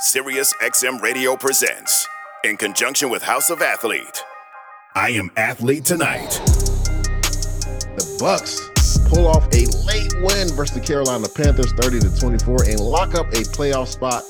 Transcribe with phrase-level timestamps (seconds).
[0.00, 2.06] Sirius XM Radio presents,
[2.44, 4.22] in conjunction with House of Athlete.
[4.94, 6.30] I am Athlete Tonight.
[7.96, 8.60] The Bucks
[9.08, 13.26] pull off a late win versus the Carolina Panthers 30 to 24 and lock up
[13.28, 14.22] a playoff spot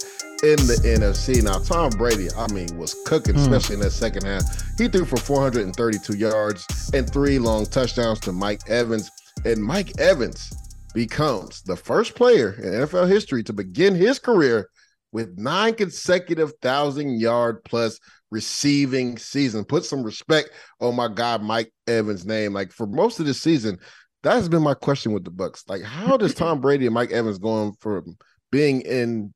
[0.43, 1.43] in the NFC.
[1.43, 3.41] Now, Tom Brady, I mean, was cooking, Hmm.
[3.43, 4.43] especially in that second half.
[4.79, 9.11] He threw for 432 yards and three long touchdowns to Mike Evans.
[9.45, 10.51] And Mike Evans
[10.95, 14.71] becomes the first player in NFL history to begin his career
[15.13, 17.99] with nine consecutive thousand yard plus
[18.31, 19.65] receiving season.
[19.65, 22.53] Put some respect on my guy Mike Evans' name.
[22.53, 23.79] Like for most of this season,
[24.23, 25.65] that has been my question with the Bucks.
[25.69, 28.17] Like, how does Tom Brady and Mike Evans going from
[28.51, 29.33] being in,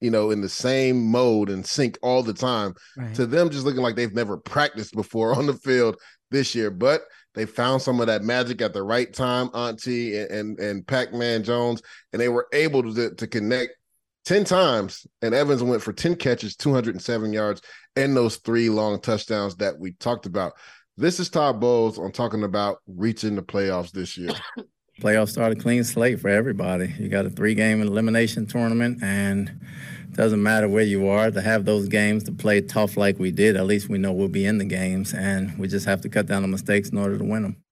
[0.00, 3.14] you know, in the same mode and sync all the time Right.
[3.14, 5.96] to them just looking like they've never practiced before on the field
[6.30, 6.70] this year?
[6.70, 7.02] But
[7.34, 11.42] they found some of that magic at the right time, Auntie and and, and Pac-Man
[11.44, 11.80] Jones,
[12.12, 13.72] and they were able to, to connect
[14.24, 15.06] 10 times.
[15.22, 17.62] And Evans went for 10 catches, 207 yards,
[17.96, 20.54] and those three long touchdowns that we talked about.
[20.96, 24.30] This is Todd Bowles on talking about reaching the playoffs this year.
[25.00, 26.94] Playoffs start a clean slate for everybody.
[27.00, 29.60] You got a three game elimination tournament, and
[30.12, 33.56] doesn't matter where you are to have those games to play tough like we did.
[33.56, 36.26] At least we know we'll be in the games, and we just have to cut
[36.26, 37.63] down the mistakes in order to win them.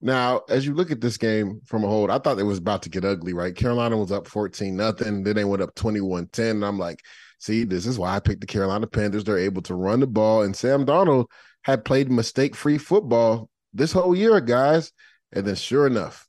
[0.00, 2.82] Now, as you look at this game from a whole, I thought it was about
[2.82, 3.54] to get ugly, right?
[3.54, 5.24] Carolina was up 14 nothing.
[5.24, 6.56] Then they went up 21 10.
[6.56, 7.02] And I'm like,
[7.38, 9.24] see, this is why I picked the Carolina Panthers.
[9.24, 10.42] They're able to run the ball.
[10.42, 11.26] And Sam Darnold
[11.62, 14.92] had played mistake free football this whole year, guys.
[15.32, 16.27] And then sure enough,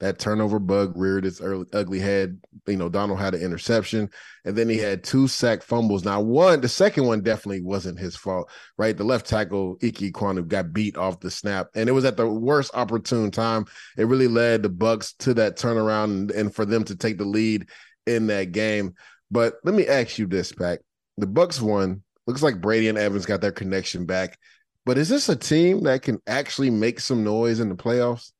[0.00, 2.40] that turnover bug reared its early, ugly head.
[2.66, 4.10] You know, Darnold had an interception,
[4.44, 6.04] and then he had two sack fumbles.
[6.04, 8.96] Now, one, the second one definitely wasn't his fault, right?
[8.96, 12.28] The left tackle, Ickey Ekwonu, got beat off the snap, and it was at the
[12.28, 13.64] worst opportune time.
[13.96, 17.24] It really led the Bucks to that turnaround and, and for them to take the
[17.24, 17.68] lead
[18.06, 18.94] in that game.
[19.30, 20.80] But let me ask you this, Pac.
[21.16, 22.02] The Bucks won.
[22.26, 24.38] Looks like Brady and Evans got their connection back.
[24.86, 28.32] But is this a team that can actually make some noise in the playoffs?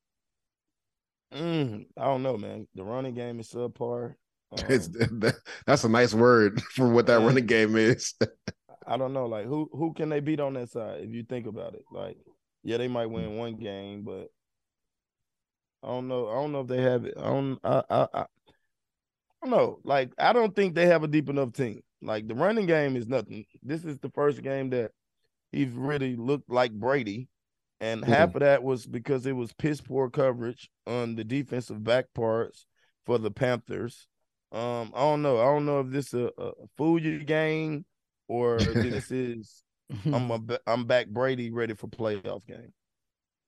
[1.32, 2.66] Mm, I don't know, man.
[2.74, 4.14] The running game is subpar.
[4.68, 5.22] It's, Um,
[5.66, 8.14] that's a nice word for what that running game is.
[8.86, 11.02] I don't know, like who who can they beat on that side?
[11.02, 12.16] If you think about it, like
[12.62, 14.28] yeah, they might win one game, but
[15.82, 16.28] I don't know.
[16.28, 17.14] I don't know if they have it.
[17.18, 17.58] I don't.
[17.62, 18.26] I I, I, I
[19.42, 19.80] don't know.
[19.84, 21.82] Like I don't think they have a deep enough team.
[22.02, 23.44] Like the running game is nothing.
[23.62, 24.92] This is the first game that
[25.52, 27.28] he's really looked like Brady,
[27.80, 32.06] and half of that was because it was piss poor coverage on the defensive back
[32.14, 32.66] parts
[33.06, 34.08] for the Panthers.
[34.50, 35.38] Um, I don't know.
[35.38, 37.84] I don't know if this is a, a fool you game
[38.28, 39.62] or this is
[40.12, 42.72] I'm a, I'm back Brady ready for playoff game.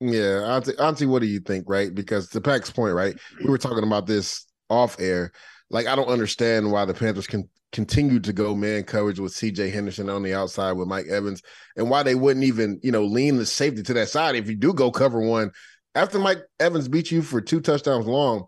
[0.01, 1.95] Yeah, Auntie, Auntie, what do you think, right?
[1.95, 3.15] Because to Pac's point, right?
[3.39, 5.33] We were talking about this off air.
[5.69, 9.73] Like, I don't understand why the Panthers can continue to go man coverage with CJ
[9.73, 11.43] Henderson on the outside with Mike Evans,
[11.77, 14.57] and why they wouldn't even, you know, lean the safety to that side if you
[14.57, 15.51] do go cover one.
[15.95, 18.47] After Mike Evans beat you for two touchdowns long,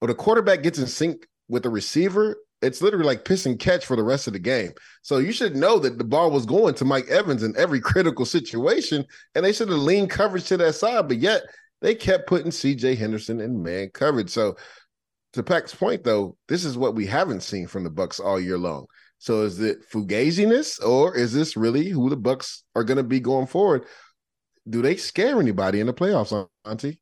[0.00, 3.86] but the quarterback gets in sync with the receiver, it's literally like piss and catch
[3.86, 4.72] for the rest of the game.
[5.02, 8.24] So you should know that the ball was going to Mike Evans in every critical
[8.24, 11.42] situation, and they should have leaned coverage to that side, but yet
[11.80, 14.30] they kept putting CJ Henderson in man coverage.
[14.30, 14.56] So
[15.34, 18.58] to Pac's point, though, this is what we haven't seen from the Bucks all year
[18.58, 18.86] long.
[19.18, 23.20] So is it fugaziness, or is this really who the Bucks are going to be
[23.20, 23.84] going forward?
[24.68, 27.00] Do they scare anybody in the playoffs, Auntie?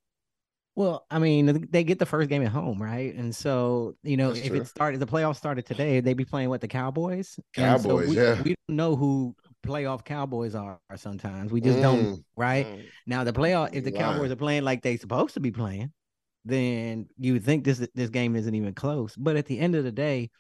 [0.77, 3.15] Well, I mean, they get the first game at home, right?
[3.15, 4.61] And so, you know, That's if true.
[4.61, 7.39] it started, the playoffs started today, they'd be playing with the Cowboys.
[7.57, 8.43] And so Cowboys, we, yeah.
[8.43, 9.35] We don't know who
[9.67, 11.51] playoff Cowboys are sometimes.
[11.51, 12.25] We just don't, Mm.
[12.37, 12.67] right?
[12.67, 12.85] Mm.
[13.07, 14.13] Now, the playoff, if the Wow.
[14.13, 15.93] Cowboys are playing like they're supposed to be playing,
[16.47, 19.17] then you would think this this game isn't even close.
[19.17, 20.31] But at the end of the day,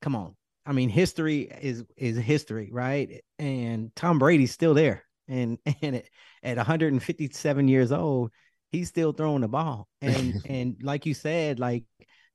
[0.00, 0.36] come on.
[0.64, 3.22] I mean, history is is history, right?
[3.38, 6.02] And Tom Brady's still there, and and
[6.42, 8.30] at 157 years old,
[8.70, 9.88] he's still throwing the ball.
[10.00, 11.84] And and like you said, like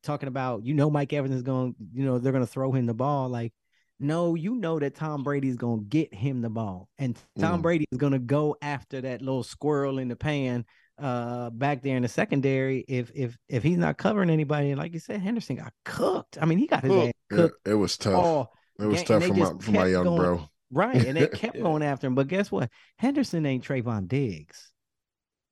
[0.04, 2.86] talking about, you know, Mike Evans is going, you know, they're going to throw him
[2.86, 3.30] the ball.
[3.30, 3.54] Like,
[4.00, 7.64] no, you know that Tom Brady's going to get him the ball, and Tom Mm.
[7.64, 10.66] Brady is going to go after that little squirrel in the pan
[11.02, 15.00] uh back there in the secondary if if if he's not covering anybody like you
[15.00, 17.08] said henderson got cooked i mean he got his Cooked.
[17.32, 18.48] ass Yeah, it was tough.
[18.80, 20.50] it was tough for my for my young going- bro.
[20.74, 20.96] Right.
[21.06, 21.64] And they kept Yeah.
[21.64, 22.16] going after him.
[22.16, 22.70] But guess what?
[22.98, 24.71] Henderson ain't Trevon Diggs.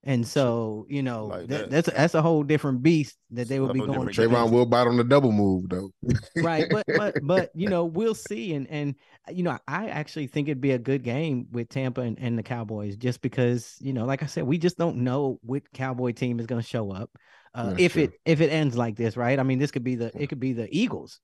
[0.04, 1.70] And so, you know, Like that, that.
[1.70, 4.34] that's a, that's a whole different beast that they would be going different against.
[4.34, 5.92] Trevon will bite on the double move though.
[6.38, 8.96] right but but but you know we'll see and and
[9.30, 12.44] you know i actually think it'd be a good game with tampa and, and the
[12.44, 16.40] cowboys just because you know like i said we just don't know which cowboy team
[16.40, 17.10] is going to show up
[17.56, 18.04] uh, if true.
[18.04, 20.40] it if it ends like this right i mean this could be the it could
[20.40, 21.20] be the eagles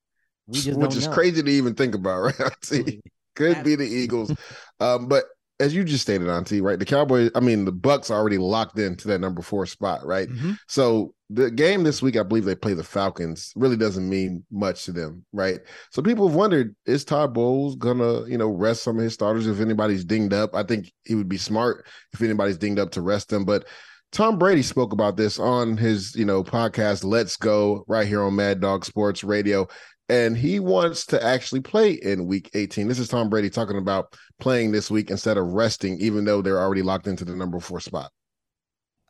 [0.48, 1.13] we just which don't is know.
[1.13, 2.51] crazy to even think about, right?
[2.63, 3.01] See,
[3.36, 4.31] could be the Eagles.
[4.80, 5.24] Um, but
[5.59, 6.77] as you just stated, Auntie, right?
[6.77, 10.27] The Cowboys, I mean, the Bucks already locked into that number four spot, right?
[10.29, 10.57] Mhm.
[10.67, 14.85] So the game this week, I believe they play the Falcons, really doesn't mean much
[14.85, 15.59] to them, right?
[15.91, 19.47] So people have wondered, is Todd Bowles gonna, you know, rest some of his starters
[19.47, 20.53] if anybody's dinged up?
[20.53, 23.45] I think he would be smart if anybody's dinged up to rest them.
[23.45, 23.65] But
[24.11, 28.35] Tom Brady spoke about this on his, you know, podcast, Let's Go, right here on
[28.35, 29.67] Mad Dog Sports Radio.
[30.07, 32.87] And he wants to actually play in week 18.
[32.87, 36.59] This is Tom Brady talking about playing this week instead of resting, even though they're
[36.59, 38.11] already locked into the number four spot.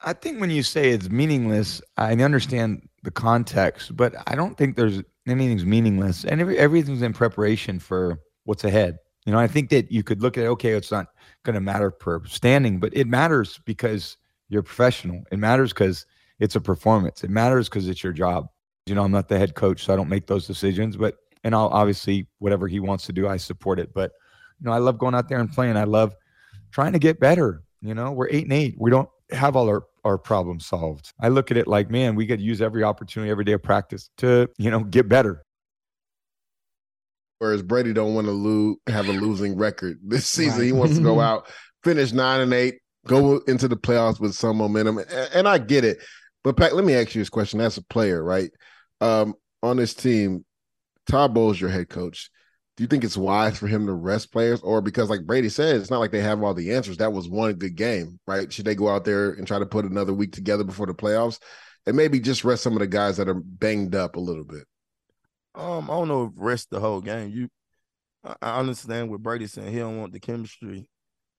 [0.03, 4.75] I think when you say it's meaningless, I understand the context, but I don't think
[4.75, 8.97] there's anything's meaningless, and every, everything's in preparation for what's ahead.
[9.25, 11.07] You know, I think that you could look at okay, it's not
[11.43, 14.17] going to matter per standing, but it matters because
[14.49, 15.23] you're professional.
[15.31, 16.05] It matters because
[16.39, 17.23] it's a performance.
[17.23, 18.47] It matters because it's your job.
[18.85, 20.97] You know, I'm not the head coach, so I don't make those decisions.
[20.97, 23.93] But and I'll obviously whatever he wants to do, I support it.
[23.93, 24.11] But
[24.59, 25.77] you know, I love going out there and playing.
[25.77, 26.15] I love
[26.71, 27.63] trying to get better.
[27.81, 28.75] You know, we're eight and eight.
[28.77, 31.13] We don't have all our, our problems solved.
[31.19, 34.09] I look at it like, man, we could use every opportunity every day of practice
[34.17, 35.43] to, you know, get better.
[37.39, 40.59] Whereas Brady don't want to lose, have a losing record this season.
[40.59, 40.65] Right.
[40.65, 41.47] He wants to go out,
[41.83, 44.99] finish nine and eight, go into the playoffs with some momentum.
[44.99, 45.99] And, and I get it.
[46.43, 47.59] But Pat, let me ask you this question.
[47.59, 48.51] As a player, right?
[49.01, 50.45] Um, on this team,
[51.07, 52.29] Todd Bowles, your head coach.
[52.77, 55.77] Do you think it's wise for him to rest players, or because, like Brady said,
[55.77, 56.97] it's not like they have all the answers?
[56.97, 58.51] That was one good game, right?
[58.51, 61.39] Should they go out there and try to put another week together before the playoffs,
[61.85, 64.65] and maybe just rest some of the guys that are banged up a little bit?
[65.55, 67.29] Um, I don't know if rest the whole game.
[67.29, 67.49] You,
[68.41, 69.71] I- understand what Brady's saying.
[69.71, 70.89] He don't want the chemistry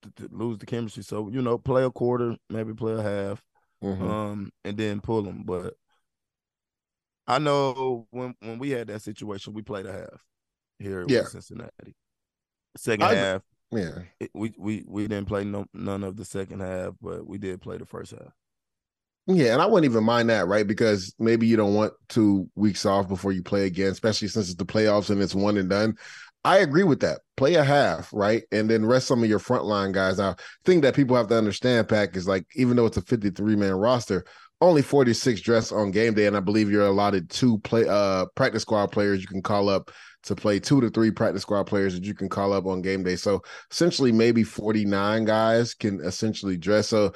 [0.03, 1.03] to, to lose the chemistry.
[1.03, 3.43] So you know, play a quarter, maybe play a half,
[3.85, 4.01] Mhm.
[4.01, 5.43] um, and then pull them.
[5.45, 5.75] But
[7.27, 10.23] I know when when we had that situation, we played a half
[10.79, 11.21] here Yeah.
[11.21, 11.95] with Cincinnati.
[12.77, 16.61] Second I- half, yeah, it, we we we didn't play no none of the second
[16.61, 18.33] half, but we did play the first half.
[19.29, 20.65] Yeah, and I wouldn't even mind that, right?
[20.67, 24.55] Because maybe you don't want two weeks off before you play again, especially since it's
[24.55, 25.97] the playoffs and it's one and done.
[26.45, 27.23] I agree with that.
[27.37, 28.45] Play a half, right?
[28.53, 30.19] And then rest some of your frontline guys.
[30.19, 33.57] Now, thing that people have to understand, Pack, is like even though it's a 53
[33.57, 34.25] man roster,
[34.61, 36.27] only 46 dress on game day.
[36.27, 39.91] And I believe you're allotted two play uh practice squad players you can call up
[40.25, 43.03] to play two to three practice squad players that you can call up on game
[43.03, 43.17] day.
[43.17, 46.89] So essentially maybe 49 guys can essentially dress.
[46.89, 47.13] So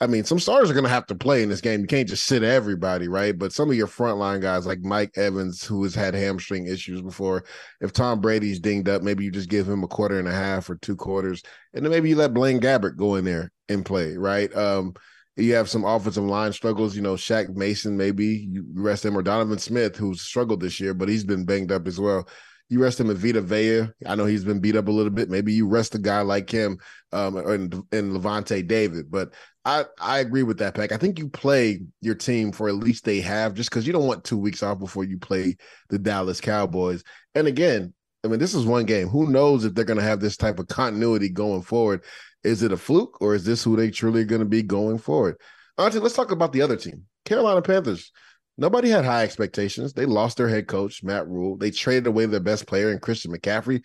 [0.00, 1.80] I mean, some starters are going to have to play in this game.
[1.80, 3.38] You can't just sit everybody, right?
[3.38, 7.44] But some of your frontline guys, like Mike Evans, who has had hamstring issues before,
[7.80, 10.68] if Tom Brady's dinged up, maybe you just give him a quarter and a half
[10.68, 14.16] or two quarters, and then maybe you let Blaine Gabbert go in there and play,
[14.16, 14.54] right?
[14.54, 14.94] Um,
[15.36, 19.22] you have some offensive line struggles, you know, Shaq Mason, maybe you rest him, or
[19.22, 22.28] Donovan Smith, who's struggled this year, but he's been banged up as well.
[22.68, 23.88] You rest him at Vita Vea.
[24.06, 25.28] I know he's been beat up a little bit.
[25.28, 26.78] Maybe you rest a guy like him
[27.12, 29.10] um, and, and Lavonte David.
[29.10, 30.92] But I, I agree with that, Pack.
[30.92, 34.06] I think you play your team for at least they have, just because you don't
[34.06, 35.56] want two weeks off before you play
[35.90, 37.02] the Dallas Cowboys.
[37.34, 37.92] And again,
[38.24, 39.08] I mean, this is one game.
[39.08, 42.02] Who knows if they're going to have this type of continuity going forward?
[42.44, 45.36] Is it a fluke or is this who they truly going to be going forward?
[45.78, 48.12] Auntie, let's talk about the other team, Carolina Panthers.
[48.56, 49.92] Nobody had high expectations.
[49.92, 51.56] They lost their head coach, Matt Rhule.
[51.56, 53.84] They traded away their best player in Christian McCaffrey.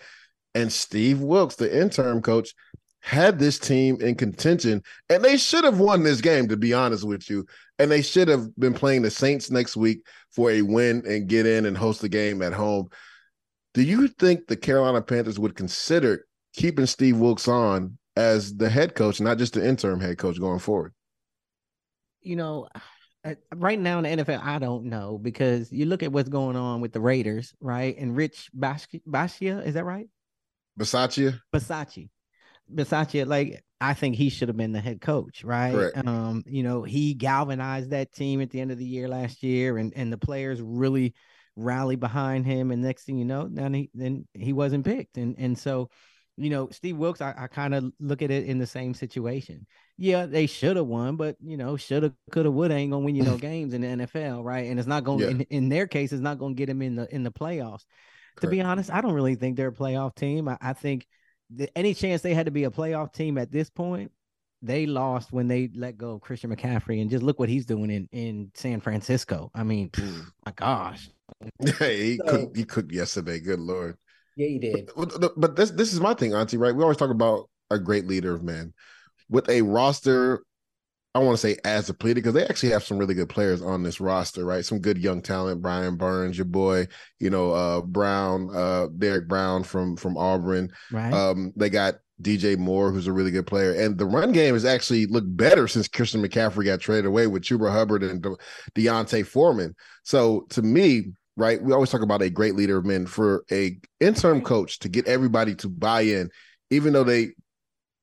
[0.53, 2.53] And Steve Wilks, the interim coach,
[3.01, 4.83] had this team in contention.
[5.09, 7.45] And they should have won this game, to be honest with you.
[7.79, 11.45] And they should have been playing the Saints next week for a win and get
[11.45, 12.89] in and host the game at home.
[13.73, 18.95] Do you think the Carolina Panthers would consider keeping Steve Wilks on as the head
[18.95, 20.93] coach, not just the interim head coach going forward?
[22.21, 22.67] you know,
[23.55, 26.81] right now in the NFL, I don't know because you look at what's going on
[26.81, 27.97] with the Raiders, right?
[27.97, 30.07] And Rich Bashia, is that right?
[30.79, 31.39] Bisaccia.
[31.53, 32.09] Bisaccia.
[32.73, 35.73] Bisaccia, like I think he should have been the head coach, right?
[35.73, 36.07] Correct.
[36.07, 39.77] Um, you know, he galvanized that team at the end of the year last year,
[39.77, 41.15] and and the players really
[41.55, 42.69] rallied behind him.
[42.69, 45.89] And next thing you know, then he then he wasn't picked, and and so,
[46.39, 49.67] you know, Steve Wilks, I, I kind of look at it in the same situation.
[49.97, 53.23] Yeah, they should have won, but you know, shoulda, coulda, woulda ain't gonna win you
[53.23, 54.67] no games in the NFL, right?
[54.69, 55.27] And it's not going Yeah.
[55.29, 57.83] in, in their case, it's not gonna get them in the in the playoffs.
[58.41, 60.47] To be honest, I don't really think they're a playoff team.
[60.47, 61.05] I, I think
[61.53, 64.11] the, any chance they had to be a playoff team at this point,
[64.61, 67.01] they lost when they let go of Christian McCaffrey.
[67.01, 69.51] And just look what he's doing in in San Francisco.
[69.53, 70.25] I mean, pff, mm.
[70.45, 71.09] my gosh.
[71.77, 72.57] Hey, he So- cooked.
[72.57, 73.39] He cooked yesterday.
[73.41, 73.97] Good lord.
[74.39, 74.89] Yeah, he did.
[74.95, 76.55] But, but- this this is my thing, Auntie.
[76.55, 76.73] Right?
[76.73, 78.73] We always talk about a great leader of men
[79.29, 80.43] with a roster.
[81.13, 83.83] I want to say as depleted because they actually have some really good players on
[83.83, 84.63] this roster, right?
[84.63, 85.61] Some good young talent.
[85.61, 86.87] Brian Burns, your boy,
[87.19, 90.71] you know, uh, Brown, uh, Derrick Brown from from Auburn.
[90.91, 91.11] Right.
[91.11, 94.65] Um, they got DJ Moore, who's a really good player, and the run game has
[94.65, 98.37] actually looked better since Christian McCaffrey got traded away with Chuba Hubbard and De-
[98.75, 99.75] D'Onta Foreman.
[100.03, 103.77] So to me, right, we always talk about a great leader of men for a
[103.99, 106.29] interim coach to get everybody to buy in,
[106.69, 107.29] even though they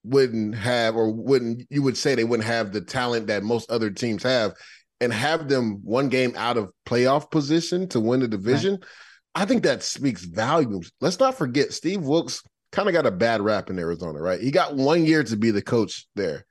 [0.07, 3.91] wouldn't have or wouldn't you would say they wouldn't have the talent that most other
[3.91, 4.55] teams have
[5.01, 8.79] and have them one game out of playoff position to win the division
[9.35, 10.93] i think that speaks volumes.
[11.01, 12.41] Let's not forget steve wilks
[12.71, 14.41] kind of got a bad rap in arizona right?
[14.41, 16.47] He got one year to be the coach there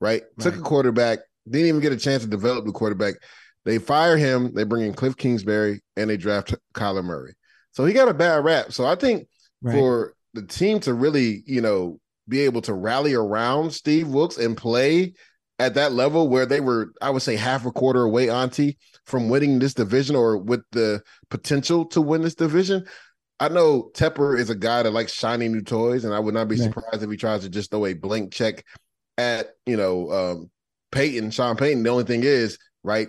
[0.00, 3.14] right, took a quarterback didn't even get a chance to develop the quarterback
[3.66, 7.34] they fire him they bring in cliff kingsbury and they draft kyler murray
[7.72, 9.28] so he got a bad rap so i think
[9.62, 9.74] right.
[9.74, 14.56] for the team to really, you know, be able to rally around Steve Wilks and
[14.56, 15.14] play
[15.58, 19.28] at that level where they were, I would say, half a quarter away, Auntie, from
[19.28, 22.86] winning this division or with the potential to win this division.
[23.40, 26.48] I know Tepper is a guy that likes shiny new toys, and I would not
[26.48, 26.64] be Right.
[26.64, 28.64] surprised if he tries to just throw a blank check
[29.18, 30.50] at, you know, um,
[30.92, 31.82] Peyton, Sean Payton.
[31.82, 33.08] The only thing is, right,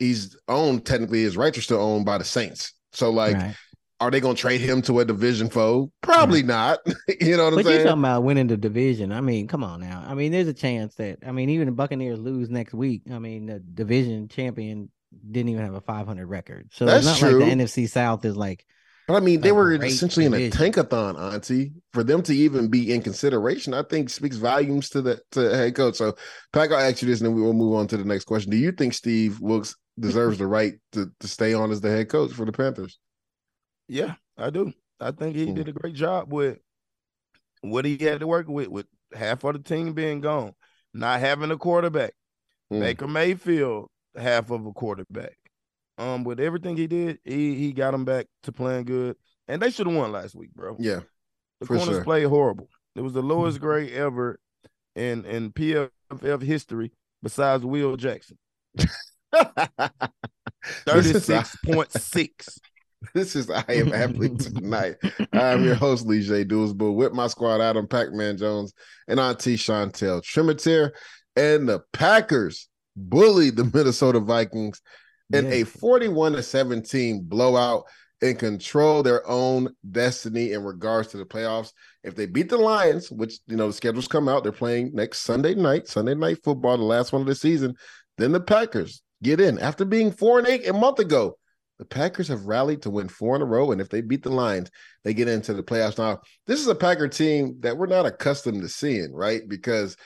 [0.00, 2.72] he's owned technically his rights are still owned by the Saints.
[2.92, 3.54] So, like, right.
[4.00, 5.92] are they going to trade him to a division foe?
[6.00, 6.80] Probably not.
[7.20, 7.64] you know what I'm saying?
[7.64, 9.12] But you're talking about winning the division.
[9.12, 10.04] I mean, come on now.
[10.04, 13.02] I mean, there's a chance that I mean, even the Buccaneers lose next week.
[13.12, 14.90] I mean, the division champion
[15.30, 17.38] didn't even have a 500 record, so That's it's not true.
[17.38, 18.64] like the NFC South is like
[19.10, 20.72] But I mean, they were great essentially in a division.
[20.72, 21.72] tankathon, Auntie.
[21.92, 25.56] For them to even be in consideration, I think speaks volumes to the to the
[25.56, 25.96] head coach.
[25.96, 26.14] So,
[26.52, 28.50] Pack, I'll ask you this, and then we will move on to the next question.
[28.50, 32.08] Do you think Steve Wilks deserves the right to, to stay on as the head
[32.08, 32.98] coach for the Panthers?
[33.88, 34.72] Yeah, I do.
[35.00, 35.54] I think he Hmm.
[35.54, 36.58] did a great job with
[37.62, 40.52] what he had to work with, with half of the team being gone,
[40.94, 42.14] not having a quarterback.
[42.70, 42.78] Hmm.
[42.80, 45.36] Baker Mayfield, half of a quarterback.
[46.00, 49.16] Um, with everything he did, he he got him back to playing good,
[49.48, 50.76] and they should have won last week, bro.
[50.78, 51.00] Yeah,
[51.60, 52.04] the corners sure.
[52.04, 52.68] played horrible.
[52.96, 54.40] It was the lowest grade ever
[54.96, 56.92] in in PFF history,
[57.22, 58.38] besides Will Jackson,
[60.86, 61.22] Thirty six point six.
[61.22, 62.58] This is- six point six.
[63.14, 64.96] This is I Am Athlete Tonight.
[65.32, 68.74] I'm your host, Leger Douzable, with my squad, Adam Pac-Man Jones
[69.08, 70.90] and Auntie Chantel Tremitiere.
[71.34, 74.82] And the Packers bullied the Minnesota Vikings
[75.32, 77.84] in a 41 to 17 blowout
[78.22, 81.72] and control their own destiny in regards to the playoffs.
[82.04, 85.20] If they beat the Lions, which you know the schedules come out, they're playing next
[85.20, 87.74] Sunday night, Sunday night football, the last one of the season.
[88.18, 91.36] Then the Packers get in after being four and eight a month ago.
[91.78, 94.28] The Packers have rallied to win four in a row, and if they beat the
[94.28, 94.70] Lions,
[95.02, 95.96] they get into the playoffs.
[95.96, 99.40] Now, this is a Packer team that we're not accustomed to seeing, right?
[99.48, 99.96] Because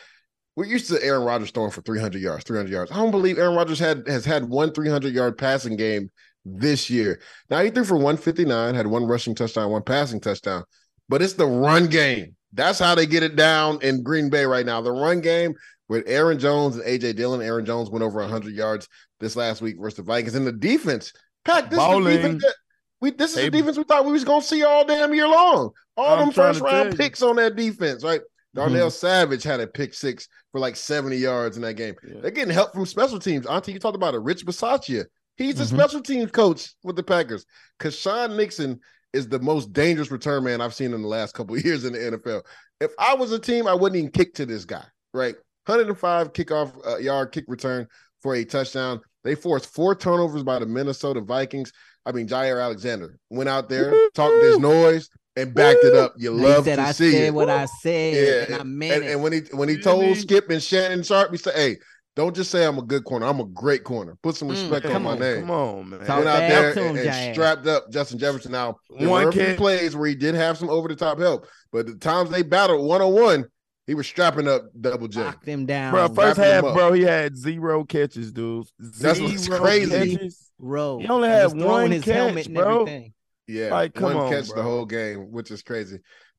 [0.56, 2.92] we're used to Aaron Rodgers throwing for 300 yards, 300 yards.
[2.92, 6.10] I don't believe Aaron Rodgers had has had one 300 yard passing game
[6.44, 7.20] this year.
[7.50, 10.64] Now he threw for 159, had one rushing touchdown, one passing touchdown,
[11.08, 12.36] but it's the run game.
[12.52, 14.80] That's how they get it down in Green Bay right now.
[14.80, 15.54] The run game
[15.88, 17.42] with Aaron Jones and AJ Dillon.
[17.42, 20.36] Aaron Jones went over 100 yards this last week versus the Vikings.
[20.36, 21.12] And the defense,
[21.44, 22.54] Pack, this is the defense that
[23.00, 23.44] we this is Hey.
[23.48, 25.70] the defense we thought we was gonna see all damn year long.
[25.96, 28.20] All I'm them first round picks on that defense, right?
[28.54, 31.94] Darnell Savage had a pick six for like 70 yards in that game.
[32.06, 32.20] Yeah.
[32.20, 33.46] They're getting help from special teams.
[33.46, 35.06] Auntie, you talked about a Rich Bisaccia.
[35.36, 35.78] He's the Mhm.
[35.78, 37.44] special teams coach with the Packers.
[37.78, 38.80] Because Sean Nixon
[39.12, 41.92] is the most dangerous return man I've seen in the last couple of years in
[41.92, 42.42] the NFL.
[42.80, 45.34] If I was a team, I wouldn't even kick to this guy, right?
[45.66, 47.88] 105 kickoff uh, yard kick return
[48.22, 49.00] for a touchdown.
[49.24, 51.72] They forced four turnovers by the Minnesota Vikings.
[52.06, 56.14] I mean, Jaire Alexander went out there, talked this noise, and backed it up.
[56.16, 57.34] You He love said to I see said it.
[57.34, 59.12] what I said, Yeah, and I meant and, it.
[59.12, 59.82] and when he when he Really?
[59.82, 61.76] told Skip and Shannon Sharpe, he said, "Hey,
[62.16, 63.26] Don't just say I'm a good corner.
[63.26, 64.16] I'm a great corner.
[64.22, 65.40] Put some Mm, respect on my on, name.
[65.40, 66.06] come on, man.
[66.06, 68.52] Talk Went out there to him, and, and strapped up Justin Jefferson.
[68.52, 71.18] Now, there One were a few plays where he did have some over the top
[71.18, 73.46] help, but the times they battled one on one,
[73.86, 75.22] he was strapping up Double J.
[75.22, 75.92] Lock them down.
[75.92, 78.66] Bro, first half, bro, he had zero catches, dude.
[78.78, 80.14] That's what's Zero crazy.
[80.14, 80.50] catches.
[80.58, 80.98] row.
[81.00, 82.84] He only had was throwing one his catch, helmet and bro.
[82.84, 83.13] everything.
[83.46, 85.98] Yeah, Like, come one on, catch the whole game, which is crazy.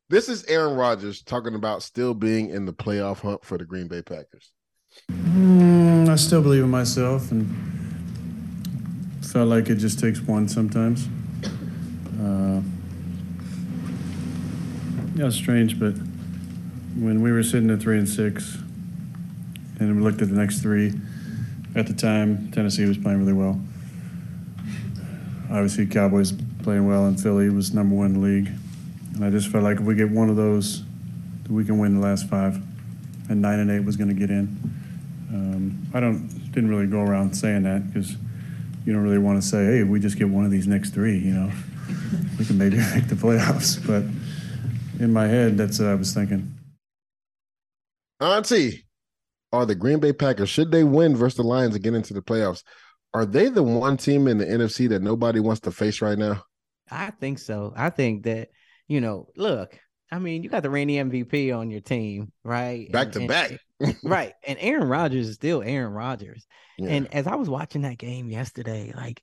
[0.09, 3.87] This is Aaron Rodgers talking about still being in the playoff hunt for the Green
[3.87, 4.51] Bay Packers.
[5.11, 7.49] Mm, I still believe in myself and
[9.25, 11.07] felt like it just takes one sometimes.
[12.19, 12.61] Uh,
[15.15, 15.93] yeah, it's strange, but
[16.97, 18.57] when we were sitting at three and six
[19.79, 20.93] and we looked at the next three,
[21.75, 23.59] at the time, Tennessee was playing really well.
[25.49, 26.31] Obviously, Cowboys
[26.65, 28.49] playing well, in Philly was number one in the league.
[29.13, 30.81] And I just felt like if we get one of those,
[31.47, 32.59] we can win the last five.
[33.29, 34.47] And nine and eight was going to get in.
[35.29, 38.15] Um, I don't didn't really go around saying that because
[38.83, 40.89] you don't really want to say, "Hey, if we just get one of these next
[40.89, 41.51] three, you know,
[42.39, 44.03] we can maybe make the playoffs." But
[45.01, 46.51] in my head, that's what I was thinking.
[48.19, 48.85] Auntie,
[49.51, 52.21] are the Green Bay Packers, should they win versus the Lions and get into the
[52.21, 52.63] playoffs,
[53.13, 56.43] are they the one team in the NFC that nobody wants to face right now?
[56.89, 57.73] I think so.
[57.75, 58.49] I think that,
[58.87, 59.79] you know, look,
[60.11, 62.91] I mean, you got the reigning MVP on your team, right?
[62.91, 63.59] Back And- to and- back.
[64.03, 64.33] right.
[64.47, 66.45] And Aaron Rodgers is still Aaron Rodgers.
[66.77, 66.89] Yeah.
[66.89, 69.21] And as I was watching that game yesterday, like,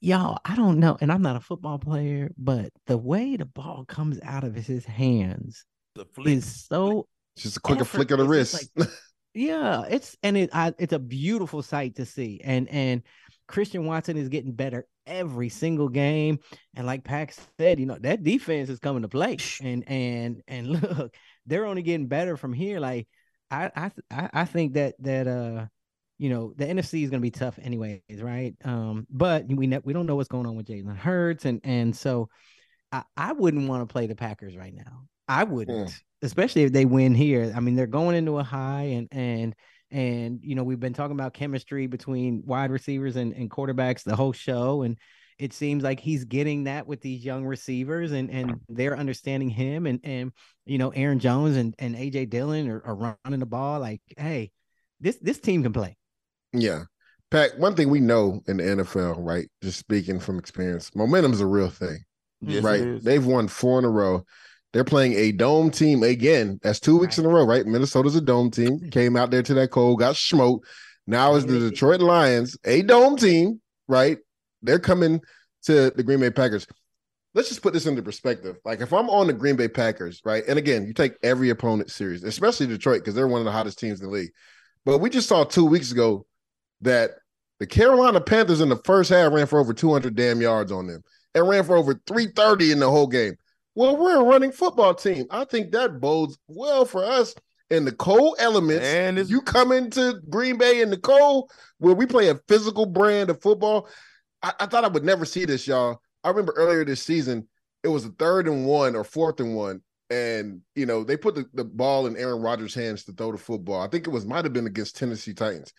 [0.00, 0.96] y'all, I don't know.
[1.00, 4.84] And I'm not a football player, but the way the ball comes out of his
[4.84, 6.28] hands The flick.
[6.38, 8.70] is so Just a quicker effort flick of the is wrist.
[8.76, 8.90] just
[9.34, 13.02] yeah it's and it I, it's a beautiful sight to see and and
[13.48, 16.38] christian watson is getting better every single game
[16.74, 20.66] and like pax said you know that defense is coming to play and and and
[20.82, 21.14] look
[21.46, 23.08] they're only getting better from here like
[23.50, 25.66] i i i, think that that uh
[26.22, 28.54] you know the NFC is going to be tough anyways, right?
[28.64, 31.96] Um, but we ne- we don't know what's going on with Jalen Hurts, and and
[31.96, 32.28] so
[32.92, 35.06] I, I wouldn't want to play the Packers right now.
[35.26, 35.76] I wouldn't,
[36.22, 37.52] especially if they win here.
[37.56, 39.56] I mean, they're going into a high, and and
[39.92, 44.16] and you know we've been talking about chemistry between wide receivers and, and quarterbacks the
[44.16, 44.98] whole show, and
[45.38, 49.86] it seems like he's getting that with these young receivers, and and they're understanding him,
[49.86, 50.32] and and
[50.66, 54.50] you know Aaron Jones and and AJ Dillon are, are running the ball like, hey,
[55.00, 55.96] this this team can play.
[56.52, 56.84] Yeah.
[57.30, 59.48] Pat, one thing we know in the NFL, right?
[59.62, 61.98] Just speaking from experience, momentum is a real thing.
[62.42, 63.02] Yes, right.
[63.02, 64.24] They've won four in a row.
[64.72, 66.58] They're playing a dome team again.
[66.62, 67.66] That's two weeks in a row, right?
[67.66, 68.80] Minnesota's a dome team.
[68.90, 70.66] Came out there to that cold, got smoked.
[71.06, 74.18] Now is the Detroit Lions, a dome team, right?
[74.62, 75.20] They're coming
[75.64, 76.66] to the Green Bay Packers.
[77.34, 78.56] Let's just put this into perspective.
[78.64, 80.44] Like if I'm on the Green Bay Packers, right?
[80.46, 83.78] And again, you take every opponent serious, especially Detroit, because they're one of the hottest
[83.78, 84.30] teams in the league.
[84.84, 86.26] But we just saw two weeks ago
[86.82, 87.12] that
[87.58, 91.02] the Carolina Panthers in the first half ran for over 200 damn yards on them
[91.34, 93.34] and ran for over 330 in the whole game.
[93.74, 95.26] Well, we're a running football team.
[95.30, 97.34] I think that bodes well for us
[97.70, 98.86] in the cold elements.
[98.86, 103.30] And you come into Green Bay in the cold where we play a physical brand
[103.30, 103.88] of football.
[104.42, 106.00] I, I thought I would never see this, y'all.
[106.22, 107.48] I remember earlier this season,
[107.82, 109.80] it was a third and one or fourth and one.
[110.10, 113.38] And you know, they put the, the ball in Aaron Rodgers' hands to throw the
[113.38, 113.80] football.
[113.80, 115.72] I think it was might have been against Tennessee Titans.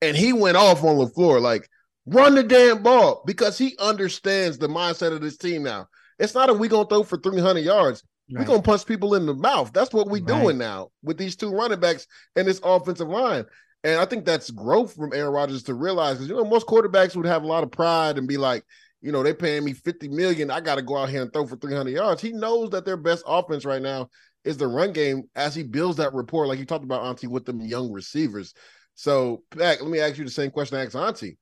[0.00, 1.68] And he went off on the floor like,
[2.06, 5.88] run the damn ball because he understands the mindset of this team now.
[6.20, 8.04] It's not a we gonna throw for 300 yards.
[8.30, 9.72] We're gonna punch people in the mouth.
[9.72, 10.42] That's what we're Right.
[10.42, 12.06] doing now with these two running backs
[12.36, 13.44] and this offensive line.
[13.82, 17.16] And I think that's growth from Aaron Rodgers to realize because you know most quarterbacks
[17.16, 18.62] would have a lot of pride and be like,
[19.00, 20.50] you know, they're paying me 50 million.
[20.50, 22.20] I got to go out here and throw for 300 yards.
[22.20, 24.10] He knows that their best offense right now
[24.44, 27.46] is the run game as he builds that rapport, like you talked about, Auntie, with
[27.46, 28.52] them young receivers.
[28.94, 31.38] So, Pack, let me ask you the same question I asked Auntie.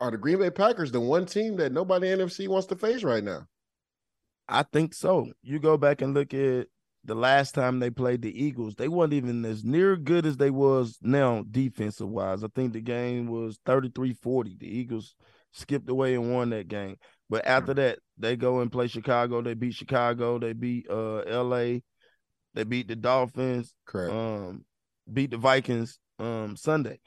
[0.00, 3.02] Are the Green Bay Packers the one team that nobody in NFC wants to face
[3.02, 3.46] right now?
[4.48, 5.28] I think so.
[5.42, 6.68] You go back and look at
[7.06, 10.50] the last time they played the Eagles, they weren't even as near good as they
[10.50, 12.42] was now defensive wise.
[12.42, 14.58] I think the game was 33-40.
[14.58, 15.14] The Eagles
[15.52, 16.96] skipped away and won that game.
[17.30, 19.40] But after that, they go and play Chicago.
[19.40, 20.38] They beat Chicago.
[20.38, 21.80] They beat uh LA.
[22.54, 23.74] They beat the Dolphins.
[23.84, 24.12] Correct.
[24.12, 24.64] Um,
[25.12, 27.00] beat the Vikings um Sunday.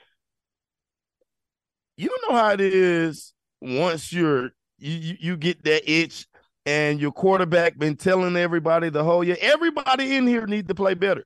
[1.97, 6.25] You don't know how it is once you're you you, you get that itch
[6.65, 9.37] and your quarterback been telling everybody the whole year.
[9.41, 11.23] Everybody in here need to play better.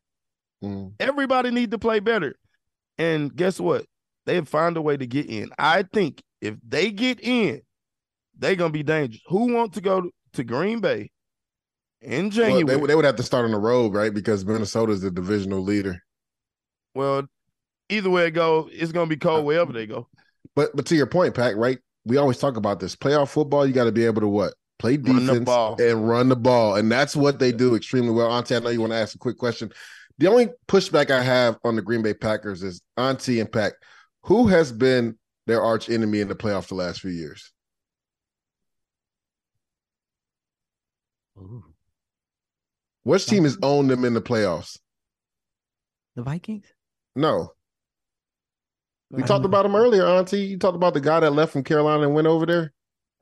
[0.63, 0.93] Mm.
[0.99, 2.35] Everybody need to play better.
[2.97, 3.85] And guess what?
[4.25, 5.49] They find a way to get in.
[5.57, 7.61] I think if they get in,
[8.37, 9.21] they're gonna be dangerous.
[9.27, 11.11] Who want to go to Green Bay
[12.01, 12.79] in Well, January?
[12.79, 14.13] they, they would have to start on the road, right?
[14.13, 15.99] Because Minnesota is the divisional leader.
[16.95, 17.27] Well,
[17.89, 20.07] either way it go, it's gonna be cold wherever they go.
[20.55, 21.79] But but to your point, Pack, right?
[22.05, 22.95] We always talk about this.
[22.95, 24.53] Playoff football, you got to be able to what?
[24.79, 25.81] Play Run defense ball.
[25.81, 26.75] and run the ball.
[26.75, 28.31] And that's what they do extremely well.
[28.31, 29.71] Auntie, I know you want to ask a quick question.
[30.17, 33.73] The only pushback I have on the Green Bay Packers is Auntie and Pack.
[34.23, 37.51] Who has been their arch enemy in the playoffs the last few years?
[41.37, 41.63] Ooh,
[43.03, 44.77] Which team has owned them in the playoffs?
[46.15, 46.67] the Vikings.
[47.15, 47.53] No.
[49.09, 50.41] We talked don't- about them earlier, Auntie.
[50.45, 52.73] You talked about the guy that left from Carolina and went over there.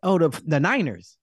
[0.03, 1.17] Oh, the the Niners.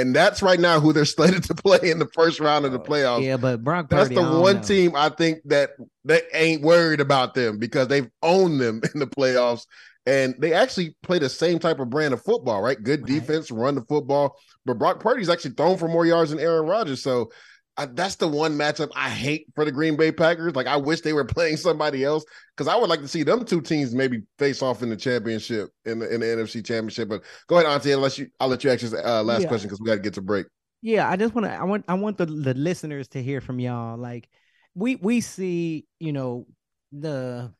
[0.00, 2.80] And that's right now who they're slated to play in the first round of the
[2.80, 3.24] oh, playoffs.
[3.24, 4.62] Yeah, but Brock That's the one know.
[4.62, 5.70] team I think that
[6.04, 9.66] they ain't worried about them because they've owned them in the playoffs.
[10.06, 12.82] And they actually play the same type of brand of football, right?
[12.82, 13.20] Good Right.
[13.20, 14.36] defense, run the football.
[14.64, 17.02] But Brock Purdy's actually thrown for more yards than Aaron Rodgers.
[17.02, 17.30] So
[17.76, 20.54] I, that's the one matchup I hate for the Green Bay Packers.
[20.54, 22.24] Like I wish they were playing somebody else
[22.56, 25.70] because I would like to see them two teams maybe face off in the championship
[25.84, 27.08] in the, in the NFC Championship.
[27.08, 27.92] But go ahead, Auntie.
[27.92, 29.48] Unless you, I'll let you ask your uh, last Yeah.
[29.48, 30.46] question because we got to get to break.
[30.82, 31.52] Yeah, I just want to.
[31.52, 31.84] I want.
[31.88, 33.98] I want the the listeners to hear from y'all.
[33.98, 34.28] Like,
[34.74, 36.46] we we see, you know,
[36.92, 37.52] the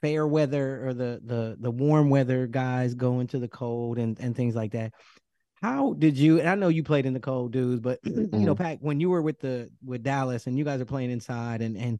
[0.00, 4.34] fair weather or the the the warm weather guys go into the cold and and
[4.36, 4.92] things like that.
[5.66, 6.38] How did you?
[6.38, 9.10] And I know you played in the cold, dudes, but you know, Pat, when you
[9.10, 11.98] were with the with Dallas and you guys are playing inside, and and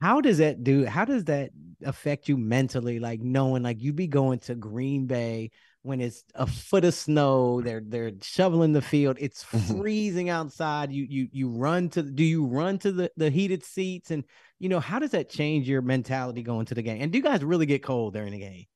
[0.00, 0.86] how does that do?
[0.86, 1.50] How does that
[1.82, 3.00] affect you mentally?
[3.00, 5.50] Like knowing, like you be going to Green Bay
[5.82, 9.16] when it's a foot of snow, they're they're shoveling the field.
[9.18, 9.80] It's Mhm.
[9.80, 10.92] freezing outside.
[10.92, 14.22] You you you run to do you run to the the heated seats and
[14.60, 17.02] you know how does that change your mentality going to the game?
[17.02, 18.66] And do you guys really get cold during the game?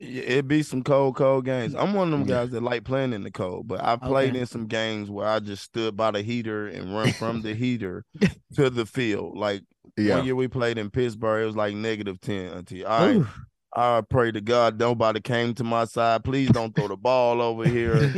[0.00, 1.74] Yeah, It be some cold, cold games.
[1.74, 4.40] I'm one of them guys that like playing in the cold, but I played Okay.
[4.40, 8.04] in some games where I just stood by the heater and run from the heater
[8.54, 9.36] to the field.
[9.36, 9.62] Like
[9.96, 10.16] Yeah.
[10.16, 13.28] one year we played in Pittsburgh, it was like negative 10 until I Ooh.
[13.76, 16.24] I pray to God nobody came to my side.
[16.24, 18.14] Please don't throw the ball over here.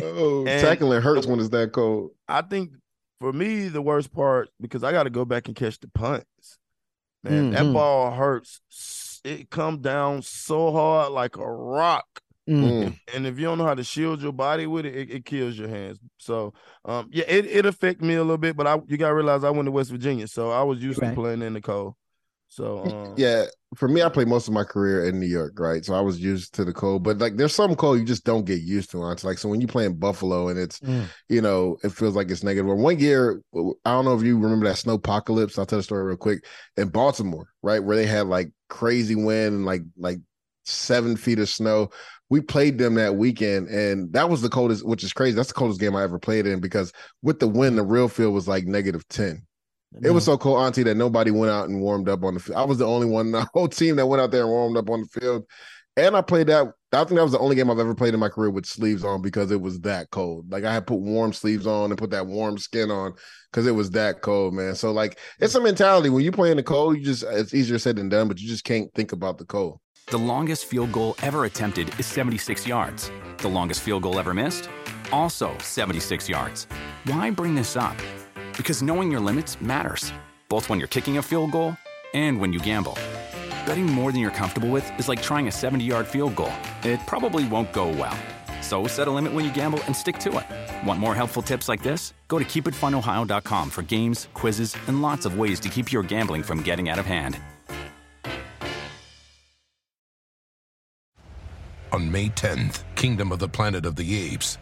[0.00, 2.12] Oh, And tackling hurts when it's that cold.
[2.28, 2.70] I think
[3.20, 6.58] for me, the worst part because I got to go back and catch the punts.
[7.22, 7.72] Man, that Mhm.
[7.74, 8.60] ball hurts.
[9.24, 12.06] It come down so hard like a rock,
[12.46, 12.60] Mm.
[12.70, 12.98] Mm.
[13.14, 15.58] and if you don't know how to shield your body with it, it, it kills
[15.58, 15.98] your hands.
[16.18, 16.52] So,
[16.84, 19.44] um, yeah, it it affect me a little bit, but I you got to realize
[19.44, 21.08] I went to West Virginia, so I was used Right.
[21.08, 21.94] to playing in the cold.
[22.54, 25.84] So, um, Yeah, for me, I played most of my career in New York, right?
[25.84, 28.44] So I was used to the cold, but like there's some cold you just don't
[28.44, 29.10] get used to.
[29.10, 31.10] It's like so when you play in Buffalo and it's Mm.
[31.28, 32.76] you know it feels like it's negative.
[32.76, 33.42] One year,
[33.84, 35.58] I don't know if you remember that snow apocalypse.
[35.58, 36.44] I'll tell the story real quick
[36.76, 40.18] in Baltimore, right, where they had like crazy wind and like like
[40.64, 41.90] seven feet of snow.
[42.30, 45.34] We played them that weekend, and that was the coldest, which is crazy.
[45.36, 48.34] That's the coldest game I ever played in because with the wind, the real field
[48.34, 49.46] was like negative ten.
[50.02, 52.58] It was so cold, Auntie, that nobody went out and warmed up on the field.
[52.58, 54.76] I was the only one, in the whole team that went out there and warmed
[54.76, 55.44] up on the field.
[55.96, 56.72] And I played that.
[56.92, 59.04] I think that was the only game I've ever played in my career with sleeves
[59.04, 60.50] on because it was that cold.
[60.50, 63.14] Like I had put warm sleeves on and put that warm skin on
[63.50, 64.74] because it was that cold, man.
[64.74, 67.78] So like it's a mentality when you play in the cold, you just it's easier
[67.78, 69.80] said than done, but you just can't think about the cold.
[70.06, 73.10] The longest field goal ever attempted is 76 yards.
[73.38, 74.68] The longest field goal ever missed?
[75.12, 76.66] Also 76 yards.
[77.04, 77.96] Why bring this up?
[78.56, 80.12] Because knowing your limits matters,
[80.48, 81.76] both when you're kicking a field goal
[82.14, 82.96] and when you gamble.
[83.66, 86.52] Betting more than you're comfortable with is like trying a 70 yard field goal.
[86.82, 88.16] It probably won't go well.
[88.62, 90.86] So set a limit when you gamble and stick to it.
[90.86, 92.14] Want more helpful tips like this?
[92.28, 96.62] Go to keepitfunohio.com for games, quizzes, and lots of ways to keep your gambling from
[96.62, 97.38] getting out of hand.
[101.92, 104.58] On May 10th, Kingdom of the Planet of the Apes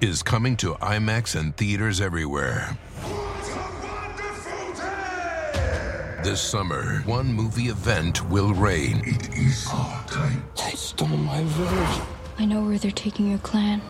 [0.00, 2.78] is coming to IMAX and theaters everywhere.
[6.22, 9.00] This summer, one movie event will reign.
[9.06, 10.44] It is our time.
[10.54, 12.02] They stole my village.
[12.38, 13.80] I know where they're taking your clan.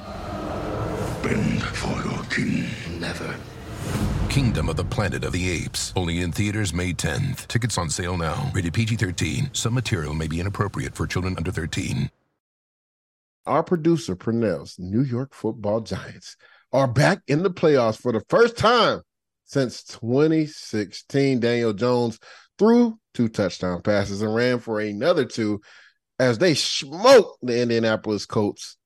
[1.24, 2.68] Bend for your king.
[3.00, 3.34] Never.
[4.28, 5.92] Kingdom of the Planet of the Apes.
[5.96, 7.48] Only in theaters May 10th.
[7.48, 8.52] Tickets on sale now.
[8.54, 9.50] Rated PG 13.
[9.52, 12.12] Some material may be inappropriate for children under 13.
[13.44, 16.36] Our producer, Purnell's New York football giants
[16.72, 19.02] are back in the playoffs for the first time
[19.50, 21.40] since 2016.
[21.40, 22.18] Daniel Jones
[22.58, 25.60] threw two touchdown passes and ran for another two
[26.20, 28.76] as they smoked the Indianapolis Colts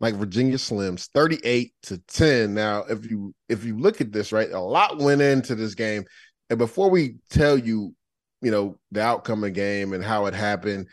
[0.00, 2.54] like Virginia Slims 38 to 10.
[2.54, 6.04] Now, if you if you look at this, right, a lot went into this game.
[6.48, 7.94] And before we tell you,
[8.40, 10.88] you know, the outcome of the game and how it happened,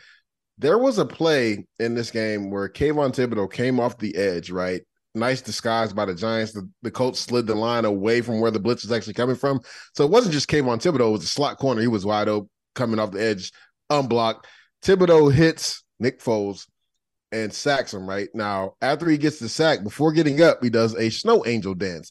[0.58, 4.82] there was a play in this game where Kayvon Thibodeaux came off the edge, right?
[5.14, 6.52] Nice disguise by the Giants.
[6.52, 9.60] The, the Colts slid the line away from where the blitz was actually coming from.
[9.94, 11.80] So it wasn't just Kayvon Thibodeaux, it was a slot corner.
[11.82, 13.52] He was wide open coming off the edge
[13.90, 14.46] unblocked.
[14.82, 16.66] Thibodeaux hits Nick Foles
[17.30, 18.74] and sacks him right now.
[18.80, 22.10] After he gets the sack, before getting up, he does a snow angel dance.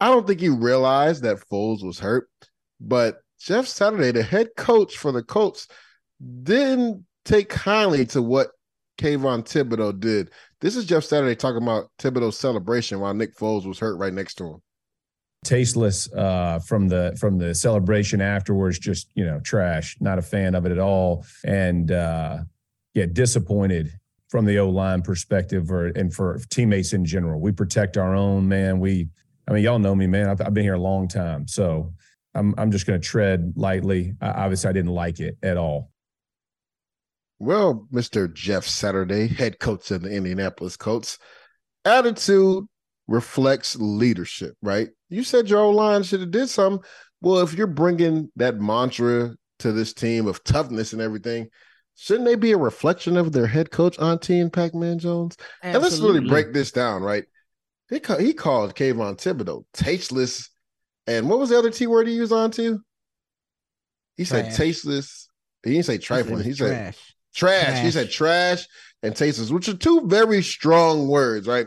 [0.00, 2.28] I don't think he realized that Foles was hurt,
[2.80, 5.68] but Jeff Saturday, the head coach for the Colts,
[6.42, 8.50] didn't take kindly to what
[8.98, 10.30] Kayvon Thibodeaux did.
[10.62, 14.34] This is Jeff Saturday talking about Thibodeaux's celebration while Nick Foles was hurt right next
[14.34, 14.62] to him.
[15.44, 19.96] Tasteless uh, from the from the celebration afterwards, just you know, trash.
[19.98, 22.38] Not a fan of it at all, and uh,
[22.94, 23.90] yeah, disappointed
[24.28, 27.40] from the O line perspective, or and for teammates in general.
[27.40, 28.78] We protect our own man.
[28.78, 29.08] We,
[29.48, 30.28] I mean, y'all know me, man.
[30.28, 31.92] I've, I've been here a long time, so
[32.36, 34.14] I'm I'm just going to tread lightly.
[34.20, 35.91] I, obviously, I didn't like it at all.
[37.42, 38.32] Well, Mr.
[38.32, 41.18] Jeff Saturday, head coach of the Indianapolis Colts,
[41.84, 42.66] attitude
[43.08, 44.90] reflects leadership, right?
[45.08, 46.88] You said your old line should have did something.
[47.20, 51.48] Well, if you're bringing that mantra to this team of toughness and everything,
[51.96, 55.36] shouldn't they be a reflection of their head coach, Auntie and Pac-Man Jones?
[55.64, 55.74] Absolutely.
[55.74, 57.24] And let's really break this down, right?
[57.90, 60.48] He, ca- he called Kayvon Thibodeaux tasteless.
[61.08, 62.78] And what was the other T word he used on to?
[64.16, 64.56] He said trash.
[64.56, 65.28] tasteless.
[65.64, 66.44] He didn't say trifling.
[66.44, 66.94] He said, he said
[67.34, 67.64] Trash.
[67.64, 67.84] trash.
[67.84, 68.66] He said trash
[69.02, 71.66] and tasteless, which are two very strong words, right?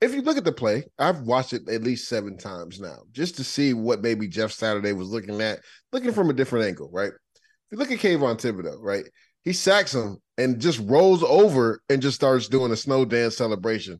[0.00, 3.36] If you look at the play, I've watched it at least seven times now, just
[3.36, 5.60] to see what maybe Jeff Saturday was looking at,
[5.92, 7.12] looking from a different angle, right?
[7.12, 9.04] If you look at Kayvon Thibodeaux, right?
[9.44, 13.98] He sacks him and just rolls over and just starts doing a snow dance celebration.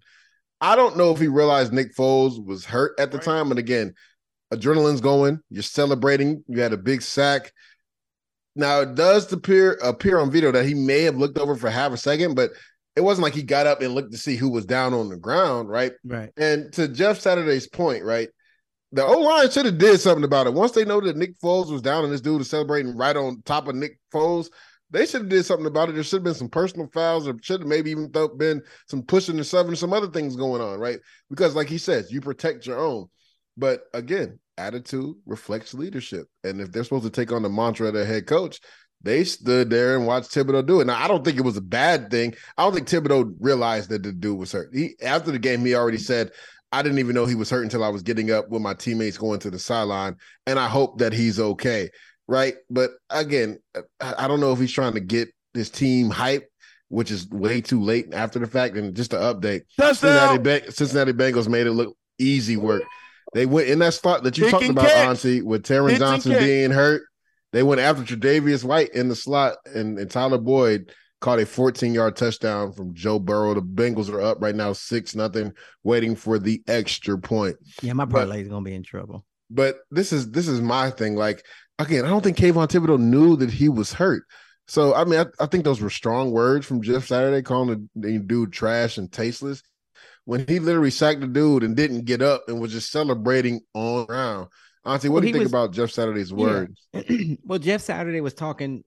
[0.60, 3.24] I don't know if he realized Nick Foles was hurt at the right.
[3.24, 3.50] time.
[3.50, 3.94] And again,
[4.52, 7.52] adrenaline's going, you're celebrating, you had a big sack.
[8.54, 11.92] Now it does appear appear on video that he may have looked over for half
[11.92, 12.50] a second, but
[12.94, 15.16] it wasn't like he got up and looked to see who was down on the
[15.16, 15.92] ground, right?
[16.04, 16.30] Right.
[16.36, 18.28] And to Jeff Saturday's point, right?
[18.92, 20.52] The O line should have did something about it.
[20.52, 23.40] Once they know that Nick Foles was down and this dude was celebrating right on
[23.46, 24.50] top of Nick Foles,
[24.90, 25.94] they should have did something about it.
[25.94, 29.38] There should have been some personal fouls, or should have maybe even been some pushing
[29.38, 30.98] and shoving, some other things going on, right?
[31.30, 33.06] Because, like he says, you protect your own.
[33.56, 36.26] But again, attitude reflects leadership.
[36.44, 38.60] And if they're supposed to take on the mantra of their head coach,
[39.02, 40.86] they stood there and watched Thibodeaux do it.
[40.86, 42.34] Now, I don't think it was a bad thing.
[42.56, 44.70] I don't think Thibodeaux realized that the dude was hurt.
[44.72, 46.30] He after the game, he already said,
[46.70, 49.18] I didn't even know he was hurt until I was getting up with my teammates
[49.18, 50.16] going to the sideline.
[50.46, 51.90] And I hope that he's okay.
[52.28, 52.54] Right.
[52.70, 53.58] But again,
[54.00, 56.48] I don't know if he's trying to get his team hype,
[56.88, 58.76] which is way too late after the fact.
[58.76, 62.84] And just to update, Cincinnati, Cincinnati Bengals made it look easy work.
[63.32, 65.08] They went in that slot that you talked about, catch.
[65.08, 67.02] Auntie, with Taron Johnson being hurt.
[67.52, 71.94] They went after Tre'Davious White in the slot, and, and Tyler Boyd caught a 14
[71.94, 73.54] yard touchdown from Joe Burrow.
[73.54, 75.52] The Bengals are up right now, six nothing,
[75.84, 77.56] waiting for the extra point.
[77.82, 79.24] Yeah, my parlay is gonna be in trouble.
[79.50, 81.14] But this is this is my thing.
[81.14, 81.44] Like
[81.78, 84.24] again, I don't think Kayvon Thibodeaux knew that he was hurt.
[84.66, 88.18] So I mean, I, I think those were strong words from Jeff Saturday, calling the
[88.18, 89.62] dude trash and tasteless
[90.24, 94.06] when he literally sacked the dude and didn't get up and was just celebrating on
[94.06, 94.48] ground.
[94.84, 96.88] Auntie, what well, do you think was, about Jeff Saturday's words?
[96.92, 97.34] Yeah.
[97.44, 98.82] well, Jeff Saturday was talking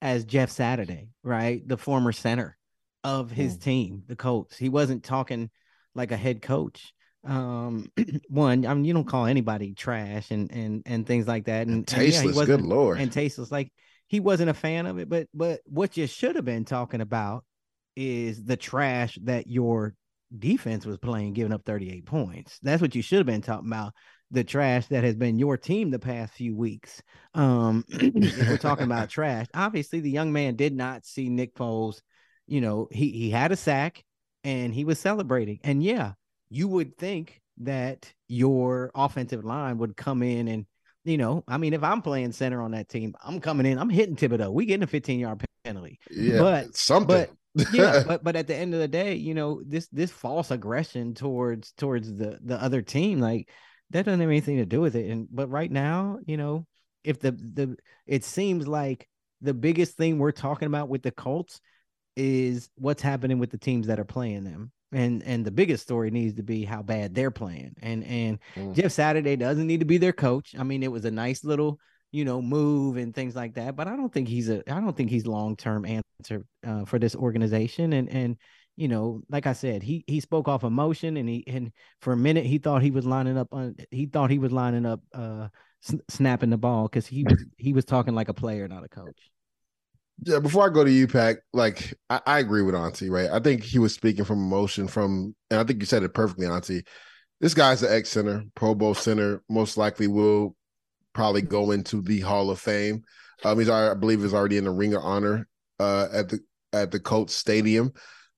[0.00, 1.66] as Jeff Saturday, right?
[1.66, 2.56] The former center
[3.02, 3.62] of his mm.
[3.62, 4.56] team, the Colts.
[4.56, 5.50] He wasn't talking
[5.94, 6.92] like a head coach.
[7.26, 7.90] Um,
[8.28, 11.66] one, I mean, you don't call anybody trash and and and things like that.
[11.66, 13.52] And, and tasteless, yeah, good lord, and tasteless.
[13.52, 13.70] Like
[14.08, 15.08] he wasn't a fan of it.
[15.08, 17.44] But but what you should have been talking about
[17.96, 19.94] is the trash that your
[20.38, 22.58] defense was playing, giving up 38 points.
[22.62, 23.92] That's what you should have been talking about.
[24.30, 27.00] The trash that has been your team the past few weeks.
[27.34, 32.00] Um, we're talking about trash, obviously the young man did not see Nick Foles.
[32.46, 34.02] You know, he he had a sack
[34.42, 35.60] and he was celebrating.
[35.62, 36.12] And yeah,
[36.50, 40.66] you would think that your offensive line would come in and
[41.04, 43.90] you know, I mean, if I'm playing center on that team, I'm coming in, I'm
[43.90, 44.52] hitting Thibodeaux.
[44.52, 45.98] We getting a 15 yard penalty.
[46.10, 47.06] Yeah, but something.
[47.08, 47.30] But
[47.72, 51.14] yeah, but but at the end of the day, you know, this this false aggression
[51.14, 53.48] towards towards the the other team, like
[53.90, 55.10] that doesn't have anything to do with it.
[55.10, 56.66] And but right now, you know,
[57.02, 59.08] if the the it seems like
[59.40, 61.60] the biggest thing we're talking about with the Colts
[62.16, 64.72] is what's happening with the teams that are playing them.
[64.92, 67.74] And and the biggest story needs to be how bad they're playing.
[67.82, 68.74] And and mm.
[68.74, 70.54] Jeff Saturday doesn't need to be their coach.
[70.58, 71.78] I mean, it was a nice little
[72.14, 73.74] you know, move and things like that.
[73.74, 77.00] But I don't think he's a I don't think he's long term answer uh, for
[77.00, 77.92] this organization.
[77.92, 78.36] And and
[78.76, 82.16] you know, like I said, he he spoke off emotion, and he and for a
[82.16, 85.48] minute he thought he was lining up on he thought he was lining up uh
[86.08, 89.32] snapping the ball because he was he was talking like a player, not a coach.
[90.22, 93.28] Yeah, before I go to you, Pack, like I, I agree with Auntie, right?
[93.28, 96.46] I think he was speaking from emotion from and I think you said it perfectly,
[96.46, 96.84] Auntie.
[97.40, 100.54] This guy's an ex center, Pro Bowl center, most likely will
[101.14, 103.02] probably go into the Hall of Fame.
[103.44, 105.48] Um, he's I believe is already in the Ring of Honor
[105.80, 106.40] uh, at the
[106.72, 107.92] at the Colts Stadium.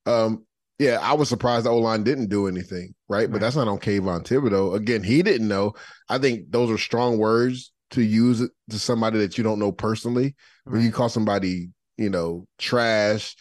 [0.05, 0.45] Um,
[0.79, 3.21] yeah, I was surprised the O line didn't do anything, right?
[3.21, 3.33] right?
[3.33, 4.77] But that's not on Kayvon Thibodeaux.
[4.77, 5.73] Again, he didn't know.
[6.09, 10.35] I think those are strong words to use to somebody that you don't know personally.
[10.65, 10.75] Right.
[10.75, 13.37] When you call somebody, you know, trash